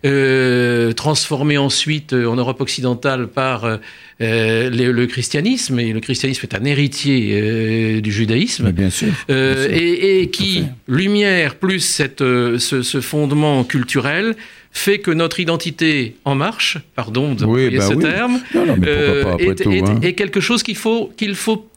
euh, 0.05 0.91
transformés 0.93 1.57
ensuite 1.57 2.13
en 2.13 2.35
Europe 2.35 2.61
occidentale 2.61 3.29
par 3.29 3.79
euh, 4.21 4.69
le, 4.69 4.91
le, 4.91 5.05
christianisme, 5.07 5.79
et 5.79 5.93
le 5.93 5.99
christianisme 5.99 6.47
est 6.49 6.55
un 6.55 6.65
héritier 6.65 8.01
du 8.01 8.11
judaïsme, 8.11 8.71
bien 8.71 8.89
sûr, 8.89 9.07
bien 9.27 9.53
sûr. 9.53 9.71
et, 9.71 10.21
et 10.21 10.29
qui, 10.29 10.63
lumière 10.87 11.55
plus 11.55 11.79
cette, 11.79 12.19
ce, 12.19 12.57
ce 12.57 13.01
fondement 13.01 13.63
culturel, 13.63 14.35
fait 14.77 14.99
que 14.99 15.11
notre 15.11 15.39
identité 15.39 16.15
en 16.23 16.35
marche, 16.35 16.77
pardon 16.95 17.33
de 17.33 17.45
oui, 17.45 17.75
bah 17.75 17.87
ce 17.87 17.93
oui. 17.93 18.03
terme, 18.03 18.39
non, 18.53 18.65
non, 18.65 18.77
euh, 18.85 19.37
est, 19.37 19.55
tout, 19.63 19.71
est, 19.71 19.81
hein. 19.81 19.99
est, 20.01 20.13
quelque 20.13 20.39
chose 20.39 20.63
qu'il 20.63 20.75
faut, 20.75 21.11
qu'il 21.17 21.35
faut 21.35 21.67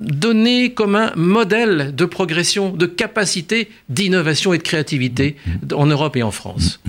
donner 0.00 0.72
comme 0.72 0.94
un 0.94 1.12
modèle 1.16 1.94
de 1.94 2.04
progression, 2.04 2.70
de 2.70 2.86
capacité 2.86 3.68
d'innovation 3.88 4.52
et 4.52 4.58
de 4.58 4.62
créativité 4.62 5.36
en 5.72 5.86
Europe 5.86 6.16
et 6.16 6.22
en 6.22 6.30
France. 6.30 6.80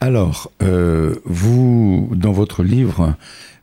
Alors, 0.00 0.50
euh, 0.62 1.16
vous, 1.24 2.10
dans 2.14 2.32
votre 2.32 2.62
livre, 2.62 3.14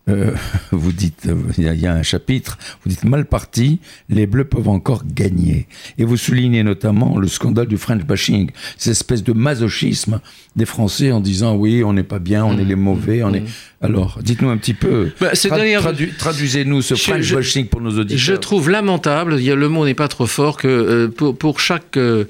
euh, 0.09 0.35
vous 0.71 0.91
dites, 0.91 1.29
il 1.57 1.63
y, 1.63 1.79
y, 1.79 1.87
a 1.87 1.93
un 1.93 2.03
chapitre, 2.03 2.57
vous 2.83 2.89
dites 2.89 3.03
mal 3.05 3.25
parti, 3.25 3.79
les 4.09 4.27
Bleus 4.27 4.45
peuvent 4.45 4.69
encore 4.69 5.03
gagner. 5.05 5.67
Et 5.97 6.03
vous 6.03 6.17
soulignez 6.17 6.63
notamment 6.63 7.17
le 7.17 7.27
scandale 7.27 7.67
du 7.67 7.77
French 7.77 8.03
bashing, 8.03 8.49
cette 8.77 8.91
espèce 8.91 9.23
de 9.23 9.33
masochisme 9.33 10.19
des 10.55 10.65
Français 10.65 11.11
en 11.11 11.19
disant 11.19 11.55
oui, 11.55 11.83
on 11.83 11.93
n'est 11.93 12.03
pas 12.03 12.19
bien, 12.19 12.45
on 12.45 12.55
mmh, 12.55 12.59
est 12.59 12.65
les 12.65 12.75
mauvais, 12.75 13.23
on 13.23 13.31
mmh. 13.31 13.35
est. 13.35 13.43
Alors, 13.83 14.19
dites-nous 14.21 14.49
un 14.49 14.55
petit 14.55 14.73
peu. 14.73 15.11
Bah, 15.19 15.31
tradu 15.33 16.13
traduisez-nous 16.17 16.81
ce 16.81 16.95
French 16.95 17.33
pour 17.69 17.81
nos 17.81 17.99
auditeurs. 17.99 18.17
Je 18.17 18.33
trouve 18.33 18.69
lamentable, 18.69 19.35
il 19.37 19.43
y 19.43 19.51
a, 19.51 19.55
le 19.55 19.67
mot 19.67 19.85
n'est 19.85 19.93
pas 19.93 20.07
trop 20.07 20.25
fort, 20.25 20.55
que 20.55 20.67
euh, 20.69 21.07
pour, 21.09 21.37
pour, 21.37 21.59
chaque 21.59 21.97
euh, 21.97 22.23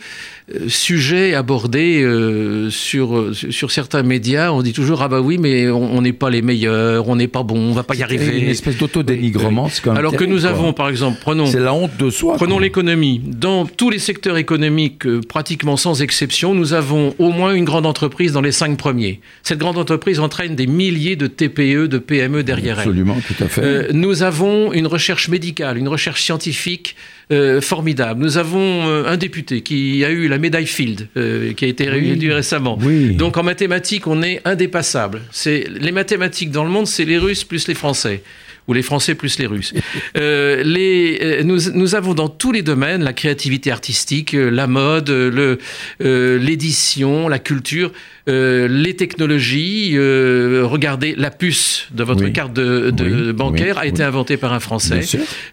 sujet 0.67 1.35
abordé 1.35 2.01
euh, 2.01 2.71
sur, 2.71 3.35
sur 3.35 3.71
certains 3.71 4.01
médias, 4.01 4.51
on 4.51 4.63
dit 4.63 4.73
toujours 4.73 5.03
ah 5.03 5.07
bah 5.07 5.21
oui, 5.21 5.37
mais 5.37 5.69
on 5.69 6.01
n'est 6.01 6.11
pas 6.11 6.31
les 6.31 6.41
meilleurs, 6.41 7.07
on 7.07 7.15
n'est 7.15 7.27
pas 7.27 7.43
bon, 7.43 7.57
on 7.57 7.73
va 7.73 7.83
pas 7.83 7.93
y 7.93 8.01
arriver. 8.01 8.39
Une 8.39 8.49
espèce 8.49 8.77
d'autodénigrement. 8.77 9.69
Alors 9.95 10.15
que 10.15 10.23
nous 10.23 10.41
quoi. 10.41 10.49
avons, 10.49 10.73
par 10.73 10.89
exemple, 10.89 11.19
prenons. 11.21 11.45
C'est 11.45 11.59
la 11.59 11.73
honte 11.73 11.95
de 11.97 12.09
soi. 12.09 12.35
Prenons 12.35 12.57
l'économie. 12.57 13.21
Dans 13.23 13.67
tous 13.67 13.91
les 13.91 13.99
secteurs 13.99 14.37
économiques, 14.37 15.07
pratiquement 15.27 15.77
sans 15.77 16.01
exception, 16.01 16.55
nous 16.55 16.73
avons 16.73 17.13
au 17.19 17.29
moins 17.29 17.53
une 17.53 17.65
grande 17.65 17.85
entreprise 17.85 18.31
dans 18.31 18.41
les 18.41 18.51
cinq 18.51 18.75
premiers. 18.75 19.21
Cette 19.43 19.59
grande 19.59 19.77
entreprise 19.77 20.19
entraîne 20.19 20.55
des 20.55 20.67
milliers 20.67 21.15
de 21.15 21.27
TPE, 21.49 21.87
de 21.87 21.97
PME 21.97 22.43
derrière 22.43 22.79
Absolument, 22.79 23.13
elle. 23.13 23.19
Absolument, 23.19 23.37
tout 23.37 23.43
à 23.43 23.47
fait. 23.47 23.61
Euh, 23.63 23.87
nous 23.93 24.23
avons 24.23 24.73
une 24.73 24.87
recherche 24.87 25.29
médicale, 25.29 25.77
une 25.77 25.87
recherche 25.87 26.21
scientifique 26.23 26.95
euh, 27.31 27.61
formidable. 27.61 28.21
Nous 28.21 28.37
avons 28.37 28.87
euh, 28.87 29.05
un 29.07 29.17
député 29.17 29.61
qui 29.61 30.03
a 30.05 30.09
eu 30.09 30.27
la 30.27 30.37
médaille 30.37 30.67
Field, 30.67 31.07
qui 31.55 31.65
a 31.65 31.67
été 31.67 31.85
oui. 31.85 31.91
réélu 31.91 32.31
récemment. 32.31 32.77
Oui. 32.81 33.15
Donc 33.15 33.37
en 33.37 33.43
mathématiques, 33.43 34.07
on 34.07 34.21
est 34.23 34.41
indépassable. 34.45 35.21
C'est 35.31 35.67
les 35.69 35.91
mathématiques 35.91 36.51
dans 36.51 36.63
le 36.63 36.69
monde, 36.69 36.87
c'est 36.87 37.05
les 37.05 37.17
Russes 37.17 37.43
plus 37.43 37.67
les 37.67 37.75
Français 37.75 38.23
ou 38.67 38.73
les 38.73 38.81
Français 38.81 39.15
plus 39.15 39.39
les 39.39 39.45
Russes. 39.45 39.73
Euh, 40.17 40.63
les, 40.63 41.19
euh, 41.21 41.43
nous, 41.43 41.71
nous, 41.73 41.95
avons 41.95 42.13
dans 42.13 42.29
tous 42.29 42.51
les 42.51 42.61
domaines 42.61 43.03
la 43.03 43.13
créativité 43.13 43.71
artistique, 43.71 44.33
euh, 44.33 44.49
la 44.49 44.67
mode, 44.67 45.09
le, 45.09 45.57
euh, 46.01 46.37
l'édition, 46.37 47.27
la 47.27 47.39
culture, 47.39 47.91
euh, 48.29 48.67
les 48.67 48.95
technologies. 48.95 49.97
regardez, 49.97 51.15
la 51.17 51.31
puce 51.31 51.87
de 51.91 52.03
votre 52.03 52.23
oui. 52.23 52.33
carte 52.33 52.53
de, 52.53 52.89
de 52.91 53.27
oui. 53.27 53.33
bancaire 53.33 53.75
oui. 53.77 53.83
a 53.83 53.85
été 53.85 54.03
inventée 54.03 54.37
par 54.37 54.53
un 54.53 54.59
Français. 54.59 55.01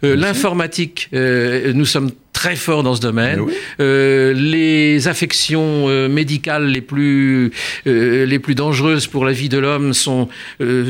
Euh, 0.04 0.16
L'informatique, 0.16 1.08
nous 1.12 1.84
sommes 1.84 2.10
très 2.40 2.56
forts 2.56 2.82
dans 2.82 2.94
ce 2.94 3.02
domaine. 3.02 3.40
Oui. 3.40 3.52
Euh, 3.80 4.32
les 4.32 5.08
affections 5.08 5.90
euh, 5.90 6.08
médicales 6.08 6.68
les 6.68 6.80
plus 6.80 7.52
euh, 7.86 8.24
les 8.24 8.38
plus 8.38 8.54
dangereuses 8.54 9.06
pour 9.06 9.26
la 9.26 9.32
vie 9.32 9.50
de 9.50 9.58
l'homme 9.58 9.92
sont 9.92 10.28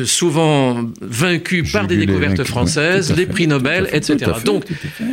souvent 0.04 0.88
vaincues 1.00 1.64
par 1.64 1.88
des 1.88 1.96
découvertes 1.96 2.36
vaincu, 2.36 2.48
françaises, 2.48 3.16
les 3.16 3.26
prix 3.26 3.48
Nobel, 3.48 3.86
fait, 3.86 3.96
etc. 3.96 4.32
Fait, 4.36 4.44
Donc 4.44 4.64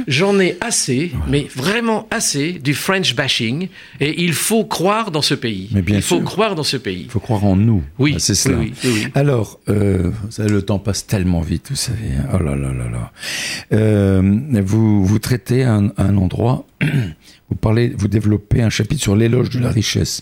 j'en 0.08 0.40
ai 0.40 0.58
assez, 0.62 1.12
mais 1.28 1.48
vraiment 1.56 2.08
assez 2.12 2.52
du 2.52 2.76
French 2.76 3.16
bashing, 3.16 3.70
et 4.00 4.24
il 4.24 4.34
faut 4.34 4.64
croire 4.64 5.10
dans 5.10 5.24
ce 5.24 5.34
pays. 5.34 5.70
Mais 5.72 5.82
bien 5.82 5.96
il 5.96 6.04
faut 6.04 6.18
sûr. 6.18 6.26
croire 6.26 6.54
dans 6.54 6.64
ce 6.64 6.78
pays. 6.78 7.04
Il 7.06 7.12
faut 7.12 7.20
croire 7.20 7.46
en 7.46 7.56
nous. 7.56 7.82
Oui, 7.98 8.16
c'est 8.20 8.36
cela. 8.36 8.58
Oui, 8.60 8.74
Alors, 9.16 9.60
le 9.68 10.60
temps 10.60 10.80
passe 10.80 11.08
tellement 11.08 11.42
vite, 11.42 11.68
vous 11.72 11.76
savez. 11.76 12.12
Oh 12.32 12.44
là 12.44 12.56
là 12.56 12.72
là 12.74 12.88
là. 12.92 14.22
Vous 14.62 15.04
vous 15.04 15.20
traitez 15.20 15.64
un, 15.64 15.92
un 15.98 16.18
vous 16.82 17.56
parlez, 17.56 17.90
vous 17.98 18.08
développez 18.08 18.62
un 18.62 18.70
chapitre 18.70 19.02
sur 19.02 19.16
l'éloge 19.16 19.50
de 19.50 19.60
la 19.60 19.70
richesse. 19.70 20.22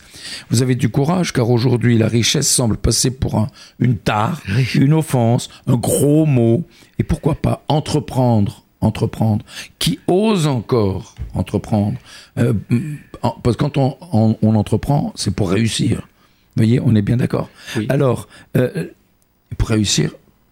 Vous 0.49 0.61
avez 0.61 0.75
du 0.75 0.89
courage 0.89 1.33
car 1.33 1.49
aujourd'hui 1.49 1.97
la 1.97 2.07
richesse 2.07 2.49
semble 2.49 2.77
passer 2.77 3.11
pour 3.11 3.35
un, 3.35 3.49
une 3.79 3.97
tare, 3.97 4.41
une 4.75 4.93
offense, 4.93 5.49
un 5.67 5.75
gros 5.77 6.25
mot. 6.25 6.63
Et 6.99 7.03
pourquoi 7.03 7.35
pas 7.35 7.63
entreprendre, 7.67 8.63
entreprendre? 8.81 9.43
Qui 9.79 9.99
ose 10.07 10.47
encore 10.47 11.15
entreprendre? 11.33 11.97
Euh, 12.37 12.53
Parce 13.43 13.55
que 13.57 13.63
quand 13.63 13.77
on, 13.77 13.97
on, 14.11 14.37
on 14.41 14.55
entreprend, 14.55 15.11
c'est 15.15 15.33
pour 15.35 15.49
réussir. 15.49 16.07
Vous 16.55 16.63
voyez, 16.63 16.79
on 16.79 16.95
est 16.95 17.01
bien 17.01 17.17
d'accord. 17.17 17.49
Oui. 17.75 17.85
Alors, 17.89 18.27
euh, 18.55 18.85
pour 19.57 19.69
réussir, 19.69 20.11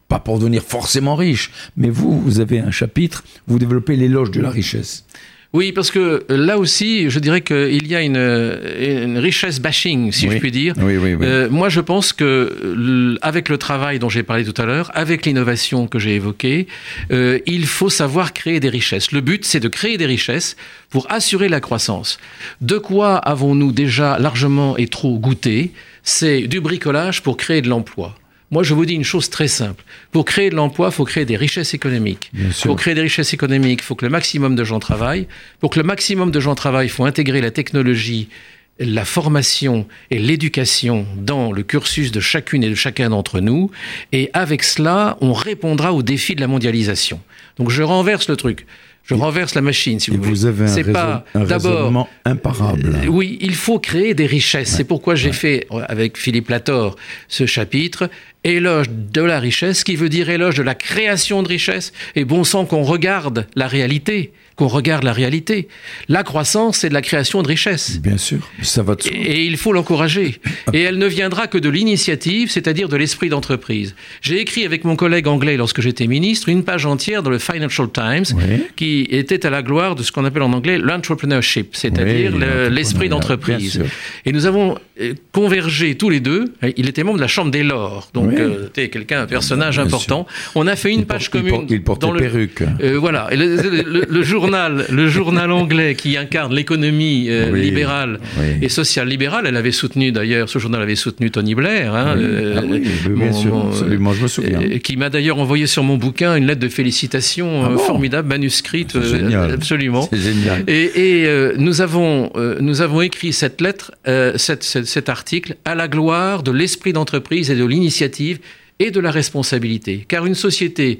pas 0.10 0.20
pour 0.20 0.38
devenir 0.38 0.62
forcément 0.62 1.16
riche, 1.16 1.52
mais 1.78 1.89
vous, 1.89 2.20
vous 2.20 2.39
avez 2.39 2.60
un 2.60 2.72
chapitre, 2.72 3.24
vous 3.48 3.58
développez 3.58 3.96
l'éloge 3.96 4.32
de 4.32 4.42
la 4.42 4.50
richesse. 4.50 5.06
Oui, 5.54 5.72
parce 5.72 5.92
que 5.92 6.26
là 6.30 6.58
aussi, 6.58 7.12
je 7.12 7.20
dirais 7.20 7.42
qu'il 7.42 7.86
y 7.86 7.96
a 7.96 8.02
une, 8.02 8.16
une, 8.16 9.20
richesse 9.20 9.60
bashing, 9.60 10.12
si 10.12 10.28
oui. 10.28 10.34
je 10.34 10.39
puis 10.39 10.50
dire. 10.50 10.74
Oui, 10.82 10.98
oui, 10.98 11.16
euh, 11.22 11.48
moi, 11.48 11.70
je 11.70 11.80
pense 11.80 12.12
que 12.12 13.16
avec 13.22 13.50
le 13.50 13.60
travail 13.60 14.00
dont 14.00 14.10
j'ai 14.10 14.24
parlé 14.24 14.46
tout 14.46 14.60
à 14.60 14.66
l'heure, 14.66 14.89
avec 14.96 15.28
l'innovation 15.28 15.86
que 15.86 16.00
j'ai 16.00 16.16
évoquée, 16.16 16.66
euh, 17.12 17.38
il 17.46 17.68
faut 17.68 17.89
savoir 17.89 18.34
créer 18.34 18.60
des 18.60 18.70
richesses. 18.70 19.12
Le 19.12 19.22
but, 19.22 19.46
c'est 19.46 19.60
de 19.60 19.68
créer 19.68 19.98
des 19.98 20.08
richesses 20.08 20.56
pour 20.89 21.12
assurer 21.12 21.50
la 21.50 21.60
croissance. 21.60 22.18
De 22.62 22.80
quoi 22.80 23.18
avons-nous 23.18 23.72
déjà 23.72 24.18
largement 24.18 24.76
et 24.78 24.88
trop 24.88 25.20
goûté? 25.20 25.72
C'est 26.02 26.42
du 26.48 26.62
bricolage 26.62 27.22
pour 27.22 27.38
créer 27.38 27.62
de 27.62 27.70
l'emploi. 27.70 28.16
Moi, 28.54 28.62
je 28.62 28.76
vous 28.76 28.86
dis 28.86 28.94
une 28.94 29.04
chose 29.04 29.32
très 29.32 29.48
simple. 29.48 29.84
Pour 30.12 30.26
créer 30.26 30.52
de 30.52 30.56
l'emploi, 30.56 30.89
il 30.92 30.94
faut 30.94 31.06
créer 31.06 31.26
des 31.26 31.38
richesses 31.38 31.74
économiques. 31.74 32.32
Pour 32.62 32.76
créer 32.76 32.94
des 32.94 33.02
richesses 33.02 33.34
économiques, 33.34 33.80
il 33.82 33.84
faut 33.84 33.96
que 33.96 34.06
le 34.06 34.12
maximum 34.12 34.56
de 34.56 34.63
gens 34.63 34.78
travaillent. 34.78 35.28
Pour 35.60 35.72
que 35.72 35.80
le 35.80 35.84
maximum 35.84 36.30
de 36.30 36.39
gens 36.39 36.54
travaillent, 36.54 36.86
il 36.86 36.92
faut 36.92 37.06
intégrer 37.06 37.42
la 37.42 37.50
technologie, 37.50 38.30
la 38.78 39.06
formation 39.06 39.88
et 40.12 40.20
l'éducation 40.20 41.08
dans 41.18 41.52
le 41.52 41.63
cursus 41.63 42.12
de 42.12 42.20
chacune 42.20 42.63
et 42.63 42.70
de 42.70 42.76
chacun 42.76 43.10
d'entre 43.10 43.39
nous. 43.39 43.72
Et 44.12 44.30
avec 44.34 44.62
cela, 44.62 45.18
on 45.20 45.34
répondra 45.34 45.92
aux 45.92 46.04
défis 46.04 46.36
de 46.36 46.42
la 46.42 46.48
mondialisation. 46.48 47.22
Donc, 47.58 47.72
je 47.72 47.82
renverse 47.82 48.30
le 48.30 48.36
truc. 48.36 48.68
Je 49.04 49.16
renverse 49.16 49.54
la 49.54 49.62
machine, 49.62 50.00
si 50.00 50.12
vous 50.12 50.18
voulez. 50.18 50.30
Vous 50.30 50.46
avez 50.46 50.63
un, 50.63 50.74
raison, 50.74 50.94
pas, 50.94 51.26
un 51.36 51.44
raisonnement 51.44 52.10
imparable. 52.24 53.00
Euh, 53.04 53.08
oui, 53.08 53.38
il 53.42 53.54
faut 53.54 53.78
créer 53.78 54.13
des 54.13 54.26
richesses. 54.26 54.72
Ouais. 54.72 54.78
C'est 54.78 54.84
pourquoi 54.86 55.16
j'ai 55.16 55.34
fait, 55.34 55.68
avec 55.89 56.18
Philippe 56.18 56.50
Lator, 56.50 56.96
ce 57.28 57.46
chapitre, 57.46 58.10
éloge 58.46 58.88
de 58.89 59.22
la 59.22 59.39
richesse, 59.39 59.84
qui 59.84 59.98
veut 59.98 60.08
dire 60.08 60.30
éloge 60.30 60.56
de 60.56 60.63
la 60.63 60.76
création 60.76 61.44
de 61.44 61.50
richesse. 61.50 61.92
Et 62.16 62.24
bon 62.24 62.46
sang 62.46 62.66
qu'on 62.66 62.84
regarde 62.84 63.46
la 63.56 63.68
réalité, 63.68 64.32
qu'on 64.56 64.68
regarde 64.68 65.04
la 65.04 65.13
réalité. 65.13 65.68
La 66.10 66.24
croissance, 66.24 66.78
c'est 66.78 66.89
de 66.89 66.94
la 66.94 67.02
création 67.02 67.42
de 67.42 67.48
richesse. 67.48 68.00
Bien 68.02 68.18
sûr, 68.18 68.50
ça 68.62 68.84
va 68.84 68.96
de 68.96 69.02
soi. 69.02 69.12
Et, 69.16 69.22
et 69.22 69.46
il 69.46 69.58
faut 69.58 69.74
l'encourager. 69.74 70.39
Et 70.74 70.82
elle 70.82 70.98
ne 70.98 71.08
viendra 71.08 71.48
que 71.48 71.58
de 71.58 71.70
l'initiative, 71.70 72.52
c'est-à-dire 72.52 72.89
de 72.89 72.98
l'esprit 72.98 73.30
d'entreprise. 73.30 73.96
J'ai 74.22 74.39
écrit 74.39 74.66
avec 74.66 74.84
mon 74.84 74.96
collègue 74.96 75.28
anglais, 75.28 75.58
lorsque 75.58 75.82
j'étais 75.82 76.08
ministre, 76.08 76.50
une 76.50 76.63
page 76.63 76.86
entière 76.86 77.24
dans 77.24 77.30
le 77.30 77.39
Financial 77.39 77.88
Times, 77.92 78.26
oui. 78.36 78.63
qui 78.76 79.08
était 79.10 79.46
à 79.46 79.50
la 79.50 79.62
gloire 79.62 79.96
de 79.96 80.04
ce 80.04 80.12
qu'on 80.12 80.26
appelle 80.26 80.44
en 80.44 80.54
anglais 80.54 80.78
l'entrepreneurship, 80.78 81.76
c'est-à-dire 81.76 82.34
oui, 82.34 82.44
l'esprit 82.70 83.10
d'entreprise. 83.10 83.82
Et 84.26 84.32
nous 84.32 84.46
avons 84.46 84.78
euh, 85.02 85.13
convergé 85.32 85.96
tous 85.96 86.10
les 86.10 86.20
deux. 86.20 86.54
Il 86.78 86.88
était 86.89 87.04
membre 87.04 87.18
de 87.18 87.22
la 87.22 87.28
Chambre 87.28 87.52
des 87.52 87.63
Lords, 87.63 88.10
donc 88.13 88.30
oui. 88.30 88.36
euh, 88.39 88.70
quelqu'un, 88.74 89.22
un 89.22 89.26
personnage 89.26 89.78
Bien 89.78 89.86
important. 89.86 90.28
Sûr. 90.30 90.52
On 90.56 90.68
a 90.68 90.76
fait 90.76 90.92
une 90.92 91.02
il 91.02 91.06
page 91.06 91.30
commune. 91.30 91.66
Il, 91.70 91.84
portait 91.84 92.08
dans 92.08 92.13
le, 92.13 92.20
perruque. 92.20 92.63
Euh, 92.82 92.98
voilà. 93.00 93.28
Et 93.32 93.38
le, 93.38 93.56
le, 93.56 94.06
le, 94.10 94.24
journal, 94.44 94.86
le 94.90 95.08
journal 95.08 95.52
anglais 95.52 95.96
qui 95.96 96.18
incarne 96.18 96.54
l'économie 96.54 97.28
euh, 97.30 97.50
oui. 97.52 97.62
libérale 97.62 98.20
et 98.62 98.70
sociale 98.70 99.08
libérale, 99.08 99.46
elle 99.48 99.56
avait 99.58 99.72
soutenu 99.72 100.12
d'ailleurs, 100.12 100.50
ce 100.50 100.60
journal 100.60 100.82
avait 100.82 100.96
soutenu 100.96 101.32
Tony 101.32 101.56
Blair. 101.56 101.94
Hein, 101.96 102.16
ah 102.18 102.62
bien 102.62 103.28
mon, 103.28 103.34
sûr, 103.34 103.66
absolument, 103.68 104.14
je 104.14 104.24
me 104.24 104.28
souviens. 104.28 104.62
euh, 104.62 104.78
qui 104.80 104.98
m'a 104.98 105.10
d'ailleurs 105.10 105.40
envoyé 105.40 105.68
sur 105.68 105.84
mon 105.84 105.98
bouquin 105.98 106.36
une 106.36 106.46
lettre 106.46 106.60
de 106.62 106.68
félicitations 106.70 107.64
ah 107.66 107.70
bon 107.70 107.78
formidable, 107.78 108.28
manuscrite, 108.28 108.96
euh, 108.96 109.18
génial. 109.18 109.52
absolument. 109.52 110.08
C'est 110.12 110.20
génial. 110.20 110.64
Et, 110.68 111.22
et 111.22 111.28
euh, 111.28 111.54
nous 111.58 111.82
avons 111.82 112.32
nous 112.60 112.82
avons 112.82 113.02
écrit 113.02 113.34
cette 113.34 113.62
lettre, 113.62 113.92
cette, 114.36 114.64
cette, 114.64 114.86
cet 114.86 115.10
article 115.10 115.56
à 115.66 115.76
la 115.76 115.88
gloire 115.88 116.44
de 116.44 116.52
l'esprit 116.52 116.94
d'entreprise 116.94 117.50
et 117.50 117.56
de 117.56 117.66
l'initiative 117.66 118.40
et 118.80 118.92
de 118.92 119.00
la 119.00 119.12
responsabilité. 119.12 120.06
Car 120.08 120.26
une 120.26 120.36
société 120.36 121.00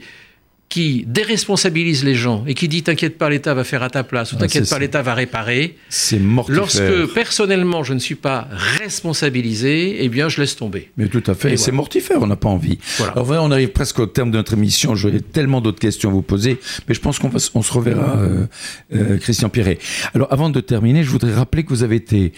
qui 0.74 1.06
déresponsabilise 1.08 2.04
les 2.04 2.16
gens 2.16 2.46
et 2.48 2.56
qui 2.56 2.68
dit 2.68 2.82
t'inquiète 2.82 3.20
pas, 3.20 3.30
l'État 3.30 3.54
va 3.54 3.64
faire 3.64 3.84
à 3.84 3.92
ta 3.92 4.04
place 4.04 4.34
ou 4.34 4.38
t'inquiète 4.38 4.68
pas, 4.68 4.80
l'État 4.80 5.04
va 5.04 5.14
réparer. 5.14 5.78
C'est 5.88 6.18
mortifère. 6.18 6.58
Lorsque 6.58 7.14
personnellement 7.14 7.84
je 7.84 7.94
ne 7.94 8.00
suis 8.00 8.16
pas 8.16 8.48
responsabilisé, 8.80 9.98
eh 10.00 10.10
bien 10.10 10.30
je 10.30 10.42
laisse 10.42 10.56
tomber. 10.56 10.90
Mais 10.98 11.10
tout 11.10 11.22
à 11.28 11.36
fait, 11.36 11.54
Et 11.54 11.58
c'est 11.58 11.66
voilà. 11.66 11.76
mortifère, 11.78 12.18
on 12.22 12.26
n'a 12.26 12.38
pas 12.38 12.50
envie. 12.50 12.80
Voilà. 12.98 13.14
Alors 13.14 13.26
voilà, 13.26 13.44
on 13.44 13.52
arrive 13.52 13.70
presque 13.70 14.00
au 14.00 14.08
terme 14.08 14.32
de 14.32 14.38
notre 14.38 14.54
émission, 14.54 14.96
j'aurais 14.96 15.20
tellement 15.20 15.62
d'autres 15.62 15.80
questions 15.80 16.10
à 16.10 16.12
vous 16.14 16.24
poser, 16.24 16.58
mais 16.88 16.96
je 16.96 17.02
pense 17.02 17.20
qu'on 17.20 17.30
on 17.54 17.62
se 17.62 17.72
reverra, 17.72 18.18
euh, 18.18 18.48
euh, 18.96 19.18
Christian 19.20 19.50
Pierret. 19.50 19.78
Alors 20.16 20.34
avant 20.34 20.50
de 20.50 20.60
terminer, 20.60 21.04
je 21.04 21.12
voudrais 21.12 21.36
rappeler 21.36 21.62
que 21.62 21.70
vous 21.70 21.84
avez 21.84 21.98
été 21.98 22.34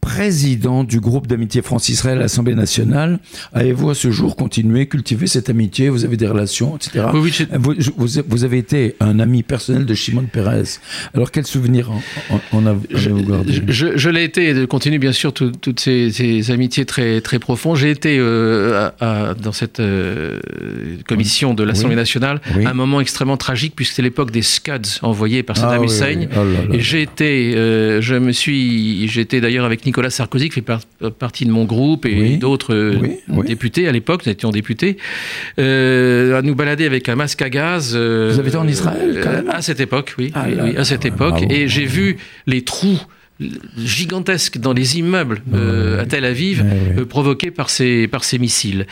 président 0.00 0.84
du 0.84 1.00
groupe 1.00 1.26
d'amitié 1.26 1.60
France-Israël 1.62 2.18
à 2.18 2.22
l'Assemblée 2.22 2.54
nationale. 2.54 3.18
Avez-vous 3.52 3.90
à 3.90 3.94
ce 3.94 4.10
jour 4.10 4.36
continué, 4.36 4.86
cultiver 4.86 5.26
cette 5.26 5.50
amitié? 5.50 5.88
Vous 5.88 6.04
avez 6.04 6.16
des 6.16 6.26
relations, 6.26 6.76
etc. 6.76 7.06
Oui, 7.14 7.32
Vous, 7.58 7.74
je- 7.78 7.90
vous- 7.96 8.22
vous 8.26 8.44
avez 8.44 8.58
été 8.58 8.96
un 9.00 9.18
ami 9.20 9.42
personnel 9.42 9.84
de 9.86 9.94
Shimon 9.94 10.24
Peres. 10.32 10.78
Alors 11.14 11.30
quel 11.30 11.46
souvenir 11.46 11.90
en, 11.90 12.00
en, 12.30 12.40
en 12.52 12.66
avez- 12.66 12.78
Je, 12.90 13.10
avez-vous 13.10 13.30
gardé? 13.30 13.62
je- 13.68 13.96
je 13.96 14.10
l'ai 14.10 14.24
été 14.24 14.48
et 14.50 14.54
je 14.54 14.64
continue 14.64 14.98
bien 14.98 15.12
sûr 15.12 15.32
tout- 15.32 15.52
toutes 15.60 15.80
ces, 15.80 16.10
ces 16.10 16.50
amitiés 16.50 16.84
très, 16.86 17.20
très 17.20 17.38
profondes. 17.38 17.76
J'ai 17.76 17.90
été 17.90 18.16
euh, 18.18 18.88
à- 19.00 19.30
à- 19.30 19.34
dans 19.34 19.52
cette 19.52 19.80
euh, 19.80 20.38
commission 21.06 21.54
de 21.54 21.62
l'Assemblée 21.64 21.94
Oui. 21.94 22.00
nationale 22.00 22.40
un 22.64 22.74
moment 22.74 23.00
extrêmement 23.00 23.36
tragique 23.36 23.74
puisque 23.76 23.90
c'était 23.92 24.02
l'époque 24.02 24.30
des 24.30 24.42
Scuds 24.42 25.00
envoyés 25.02 25.42
par 25.42 25.56
Saddam 25.56 25.80
Ah 25.82 25.84
Hussein. 25.84 26.26
Oh 26.36 26.40
j'ai 26.78 27.02
été, 27.02 27.54
euh, 27.54 28.00
je 28.00 28.14
me 28.14 28.32
suis, 28.32 29.08
j'étais 29.08 29.40
d'ailleurs 29.40 29.64
avec 29.64 29.84
Nicolas 29.88 30.10
Sarkozy 30.10 30.48
qui 30.48 30.56
fait 30.56 30.60
par- 30.62 30.80
partie 31.18 31.44
de 31.46 31.50
mon 31.50 31.64
groupe 31.64 32.04
et 32.06 32.20
Oui. 32.20 32.36
d'autres 32.38 32.74
euh, 32.74 32.98
Oui, 33.00 33.16
oui. 33.28 33.46
députés 33.46 33.88
à 33.88 33.92
l'époque, 33.92 34.24
nous 34.26 34.32
étions 34.32 34.50
députés, 34.50 34.96
euh, 35.58 36.38
à 36.38 36.42
nous 36.42 36.54
balader 36.54 36.84
avec 36.86 37.08
un 37.08 37.16
masque 37.16 37.42
à 37.42 37.50
gaz. 37.50 37.92
euh, 37.94 38.30
Vous 38.32 38.38
avez 38.38 38.48
été 38.48 38.58
en 38.58 38.68
Israël, 38.68 39.44
À 39.48 39.62
cette 39.62 39.80
époque, 39.80 40.14
oui, 40.18 40.30
Ah 40.34 40.48
là, 40.48 40.64
à 40.76 40.84
cette 40.84 41.04
époque. 41.06 41.30
bravo. 41.40 41.46
Et 41.50 41.68
j'ai 41.68 41.86
vu 41.86 42.16
les 42.46 42.62
trous 42.62 43.00
gigantesques 43.78 44.58
dans 44.58 44.72
les 44.72 44.98
immeubles 44.98 45.42
euh, 45.54 46.02
à 46.02 46.06
Tel 46.06 46.24
Aviv 46.24 46.62
ouais. 46.62 47.02
euh, 47.02 47.04
provoqués 47.04 47.52
par 47.52 47.70
ces, 47.70 48.08
par 48.08 48.24
ces 48.24 48.38
missiles. 48.38 48.86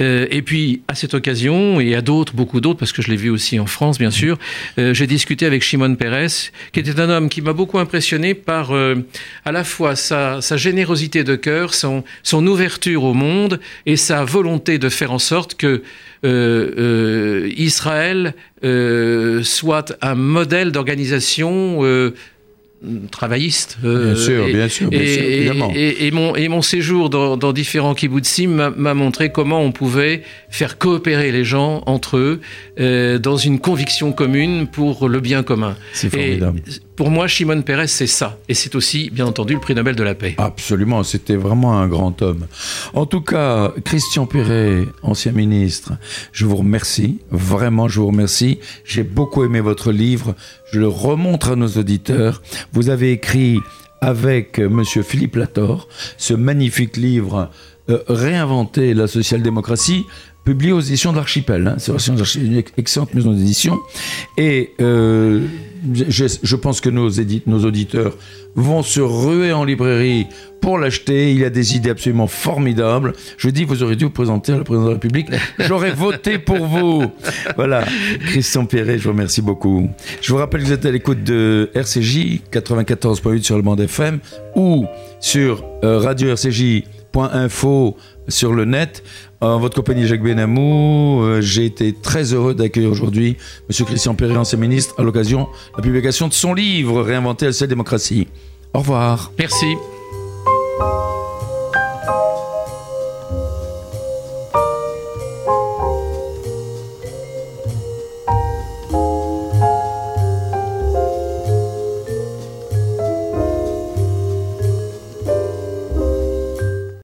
Euh, 0.00 0.26
et 0.30 0.40
puis, 0.40 0.82
à 0.88 0.94
cette 0.94 1.12
occasion, 1.12 1.78
et 1.78 1.94
à 1.94 2.00
d'autres, 2.00 2.34
beaucoup 2.34 2.60
d'autres, 2.60 2.78
parce 2.78 2.92
que 2.92 3.02
je 3.02 3.10
l'ai 3.10 3.16
vu 3.16 3.28
aussi 3.28 3.60
en 3.60 3.66
France, 3.66 3.98
bien 3.98 4.10
sûr, 4.10 4.38
euh, 4.78 4.94
j'ai 4.94 5.06
discuté 5.06 5.44
avec 5.44 5.62
Shimon 5.62 5.94
Peres, 5.94 6.50
qui 6.72 6.80
était 6.80 6.98
un 7.00 7.10
homme 7.10 7.28
qui 7.28 7.42
m'a 7.42 7.52
beaucoup 7.52 7.78
impressionné 7.78 8.34
par 8.34 8.74
euh, 8.74 8.96
à 9.44 9.52
la 9.52 9.64
fois 9.64 9.94
sa, 9.94 10.40
sa 10.40 10.56
générosité 10.56 11.22
de 11.22 11.36
cœur, 11.36 11.74
son, 11.74 12.02
son 12.22 12.46
ouverture 12.46 13.04
au 13.04 13.12
monde 13.12 13.60
et 13.84 13.96
sa 13.96 14.24
volonté 14.24 14.78
de 14.78 14.88
faire 14.88 15.12
en 15.12 15.18
sorte 15.18 15.54
que 15.54 15.82
euh, 16.24 16.70
euh, 16.78 17.50
Israël 17.56 18.34
euh, 18.64 19.42
soit 19.42 19.96
un 20.02 20.14
modèle 20.14 20.70
d'organisation 20.70 21.80
euh, 21.82 22.14
travailliste. 23.10 23.78
euh, 23.84 24.12
Bien 24.14 24.22
sûr, 24.22 24.46
et- 24.48 24.52
bien 24.52 24.68
sûr, 24.68 24.88
bien 24.90 25.00
et, 25.00 25.14
sûr, 25.14 25.22
évidemment. 25.22 25.72
et- 25.74 26.06
et 26.06 26.10
mon, 26.10 26.34
et 26.34 26.48
mon 26.48 26.62
séjour 26.62 27.10
dans, 27.10 27.36
dans 27.36 27.52
différents 27.52 27.94
kibbutzim 27.94 28.70
m'a- 28.76 28.94
montré 28.94 29.30
comment 29.30 29.60
on 29.62 29.72
pouvait 29.72 30.22
faire 30.50 30.78
coopérer 30.78 31.32
les 31.32 31.44
gens 31.44 31.82
entre 31.86 32.16
eux 32.16 32.40
euh, 32.80 33.18
dans 33.18 33.36
une 33.36 33.58
conviction 33.60 34.12
commune 34.12 34.66
pour 34.66 35.08
le 35.08 35.20
bien 35.20 35.42
commun. 35.42 35.76
C'est 35.92 36.10
formidable. 36.10 36.60
Pour 36.96 37.10
moi, 37.10 37.26
Shimon 37.26 37.62
Peres, 37.62 37.88
c'est 37.88 38.06
ça. 38.06 38.38
Et 38.48 38.54
c'est 38.54 38.74
aussi, 38.74 39.10
bien 39.10 39.26
entendu, 39.26 39.54
le 39.54 39.60
prix 39.60 39.74
Nobel 39.74 39.96
de 39.96 40.02
la 40.02 40.14
paix. 40.14 40.34
Absolument, 40.38 41.02
c'était 41.02 41.36
vraiment 41.36 41.78
un 41.78 41.88
grand 41.88 42.20
homme. 42.20 42.46
En 42.92 43.06
tout 43.06 43.22
cas, 43.22 43.72
Christian 43.84 44.26
Perret, 44.26 44.84
ancien 45.02 45.32
ministre, 45.32 45.92
je 46.32 46.44
vous 46.44 46.56
remercie, 46.56 47.18
vraiment 47.30 47.88
je 47.88 48.00
vous 48.00 48.08
remercie. 48.08 48.58
J'ai 48.84 49.04
beaucoup 49.04 49.42
aimé 49.44 49.60
votre 49.60 49.90
livre, 49.90 50.34
je 50.72 50.80
le 50.80 50.88
remontre 50.88 51.52
à 51.52 51.56
nos 51.56 51.68
auditeurs. 51.68 52.42
Vous 52.72 52.90
avez 52.90 53.12
écrit 53.12 53.58
avec 54.02 54.58
monsieur 54.58 55.02
Philippe 55.02 55.36
Lator 55.36 55.88
ce 56.18 56.34
magnifique 56.34 56.96
livre 56.96 57.50
euh, 57.88 57.98
Réinventer 58.08 58.94
la 58.94 59.06
social-démocratie 59.06 60.04
publié 60.44 60.72
aux 60.72 60.80
éditions 60.80 61.12
de 61.12 61.16
l'Archipel. 61.16 61.66
Hein. 61.66 61.76
C'est 61.78 62.36
une 62.36 62.62
excellente 62.76 63.14
maison 63.14 63.32
d'édition. 63.32 63.78
Et 64.36 64.72
euh, 64.80 65.46
je, 66.08 66.56
pense 66.56 66.80
que 66.80 66.88
nos, 66.90 67.08
auditeurs 67.10 68.16
vont 68.54 68.82
se 68.82 69.00
ruer 69.00 69.52
en 69.52 69.64
librairie 69.64 70.26
pour 70.60 70.78
l'acheter. 70.78 71.32
Il 71.32 71.44
a 71.44 71.50
des 71.50 71.76
idées 71.76 71.90
absolument 71.90 72.26
formidables. 72.26 73.14
Je 73.36 73.48
dis, 73.50 73.64
vous 73.64 73.82
aurez 73.82 73.96
dû 73.96 74.04
vous 74.04 74.10
présenter 74.10 74.52
à 74.52 74.58
la 74.58 74.64
présidence 74.64 74.86
de 74.86 74.90
la 74.90 74.94
République. 74.94 75.26
J'aurais 75.58 75.92
voté 75.92 76.38
pour 76.38 76.66
vous. 76.66 77.04
Voilà. 77.56 77.84
Christian 78.26 78.64
Perret, 78.66 78.98
je 78.98 79.04
vous 79.04 79.10
remercie 79.10 79.42
beaucoup. 79.42 79.88
Je 80.20 80.32
vous 80.32 80.38
rappelle 80.38 80.62
que 80.62 80.66
vous 80.66 80.72
êtes 80.72 80.86
à 80.86 80.90
l'écoute 80.90 81.24
de 81.24 81.70
RCJ 81.74 82.42
94.8 82.52 83.42
sur 83.42 83.56
le 83.56 83.62
bande 83.62 83.80
FM 83.80 84.18
ou 84.54 84.86
sur 85.20 85.64
euh, 85.84 85.98
radio-rcj.info 85.98 87.96
sur 88.28 88.52
le 88.52 88.64
net. 88.64 89.02
En 89.40 89.58
votre 89.58 89.74
compagnie, 89.74 90.06
Jacques 90.06 90.22
Benamou, 90.22 91.20
euh, 91.22 91.40
j'ai 91.40 91.64
été 91.64 91.92
très 91.92 92.32
heureux 92.32 92.54
d'accueillir 92.54 92.90
aujourd'hui 92.90 93.36
M. 93.68 93.86
Christian 93.86 94.14
Perret, 94.14 94.36
ancien 94.36 94.58
ministre, 94.58 94.94
à 94.98 95.02
l'occasion 95.02 95.42
de 95.42 95.76
la 95.78 95.82
publication 95.82 96.28
de 96.28 96.32
son 96.32 96.54
livre 96.54 97.02
Réinventer 97.02 97.50
la 97.60 97.66
démocratie. 97.66 98.28
Au 98.74 98.78
revoir. 98.78 99.32
Merci. 99.38 99.76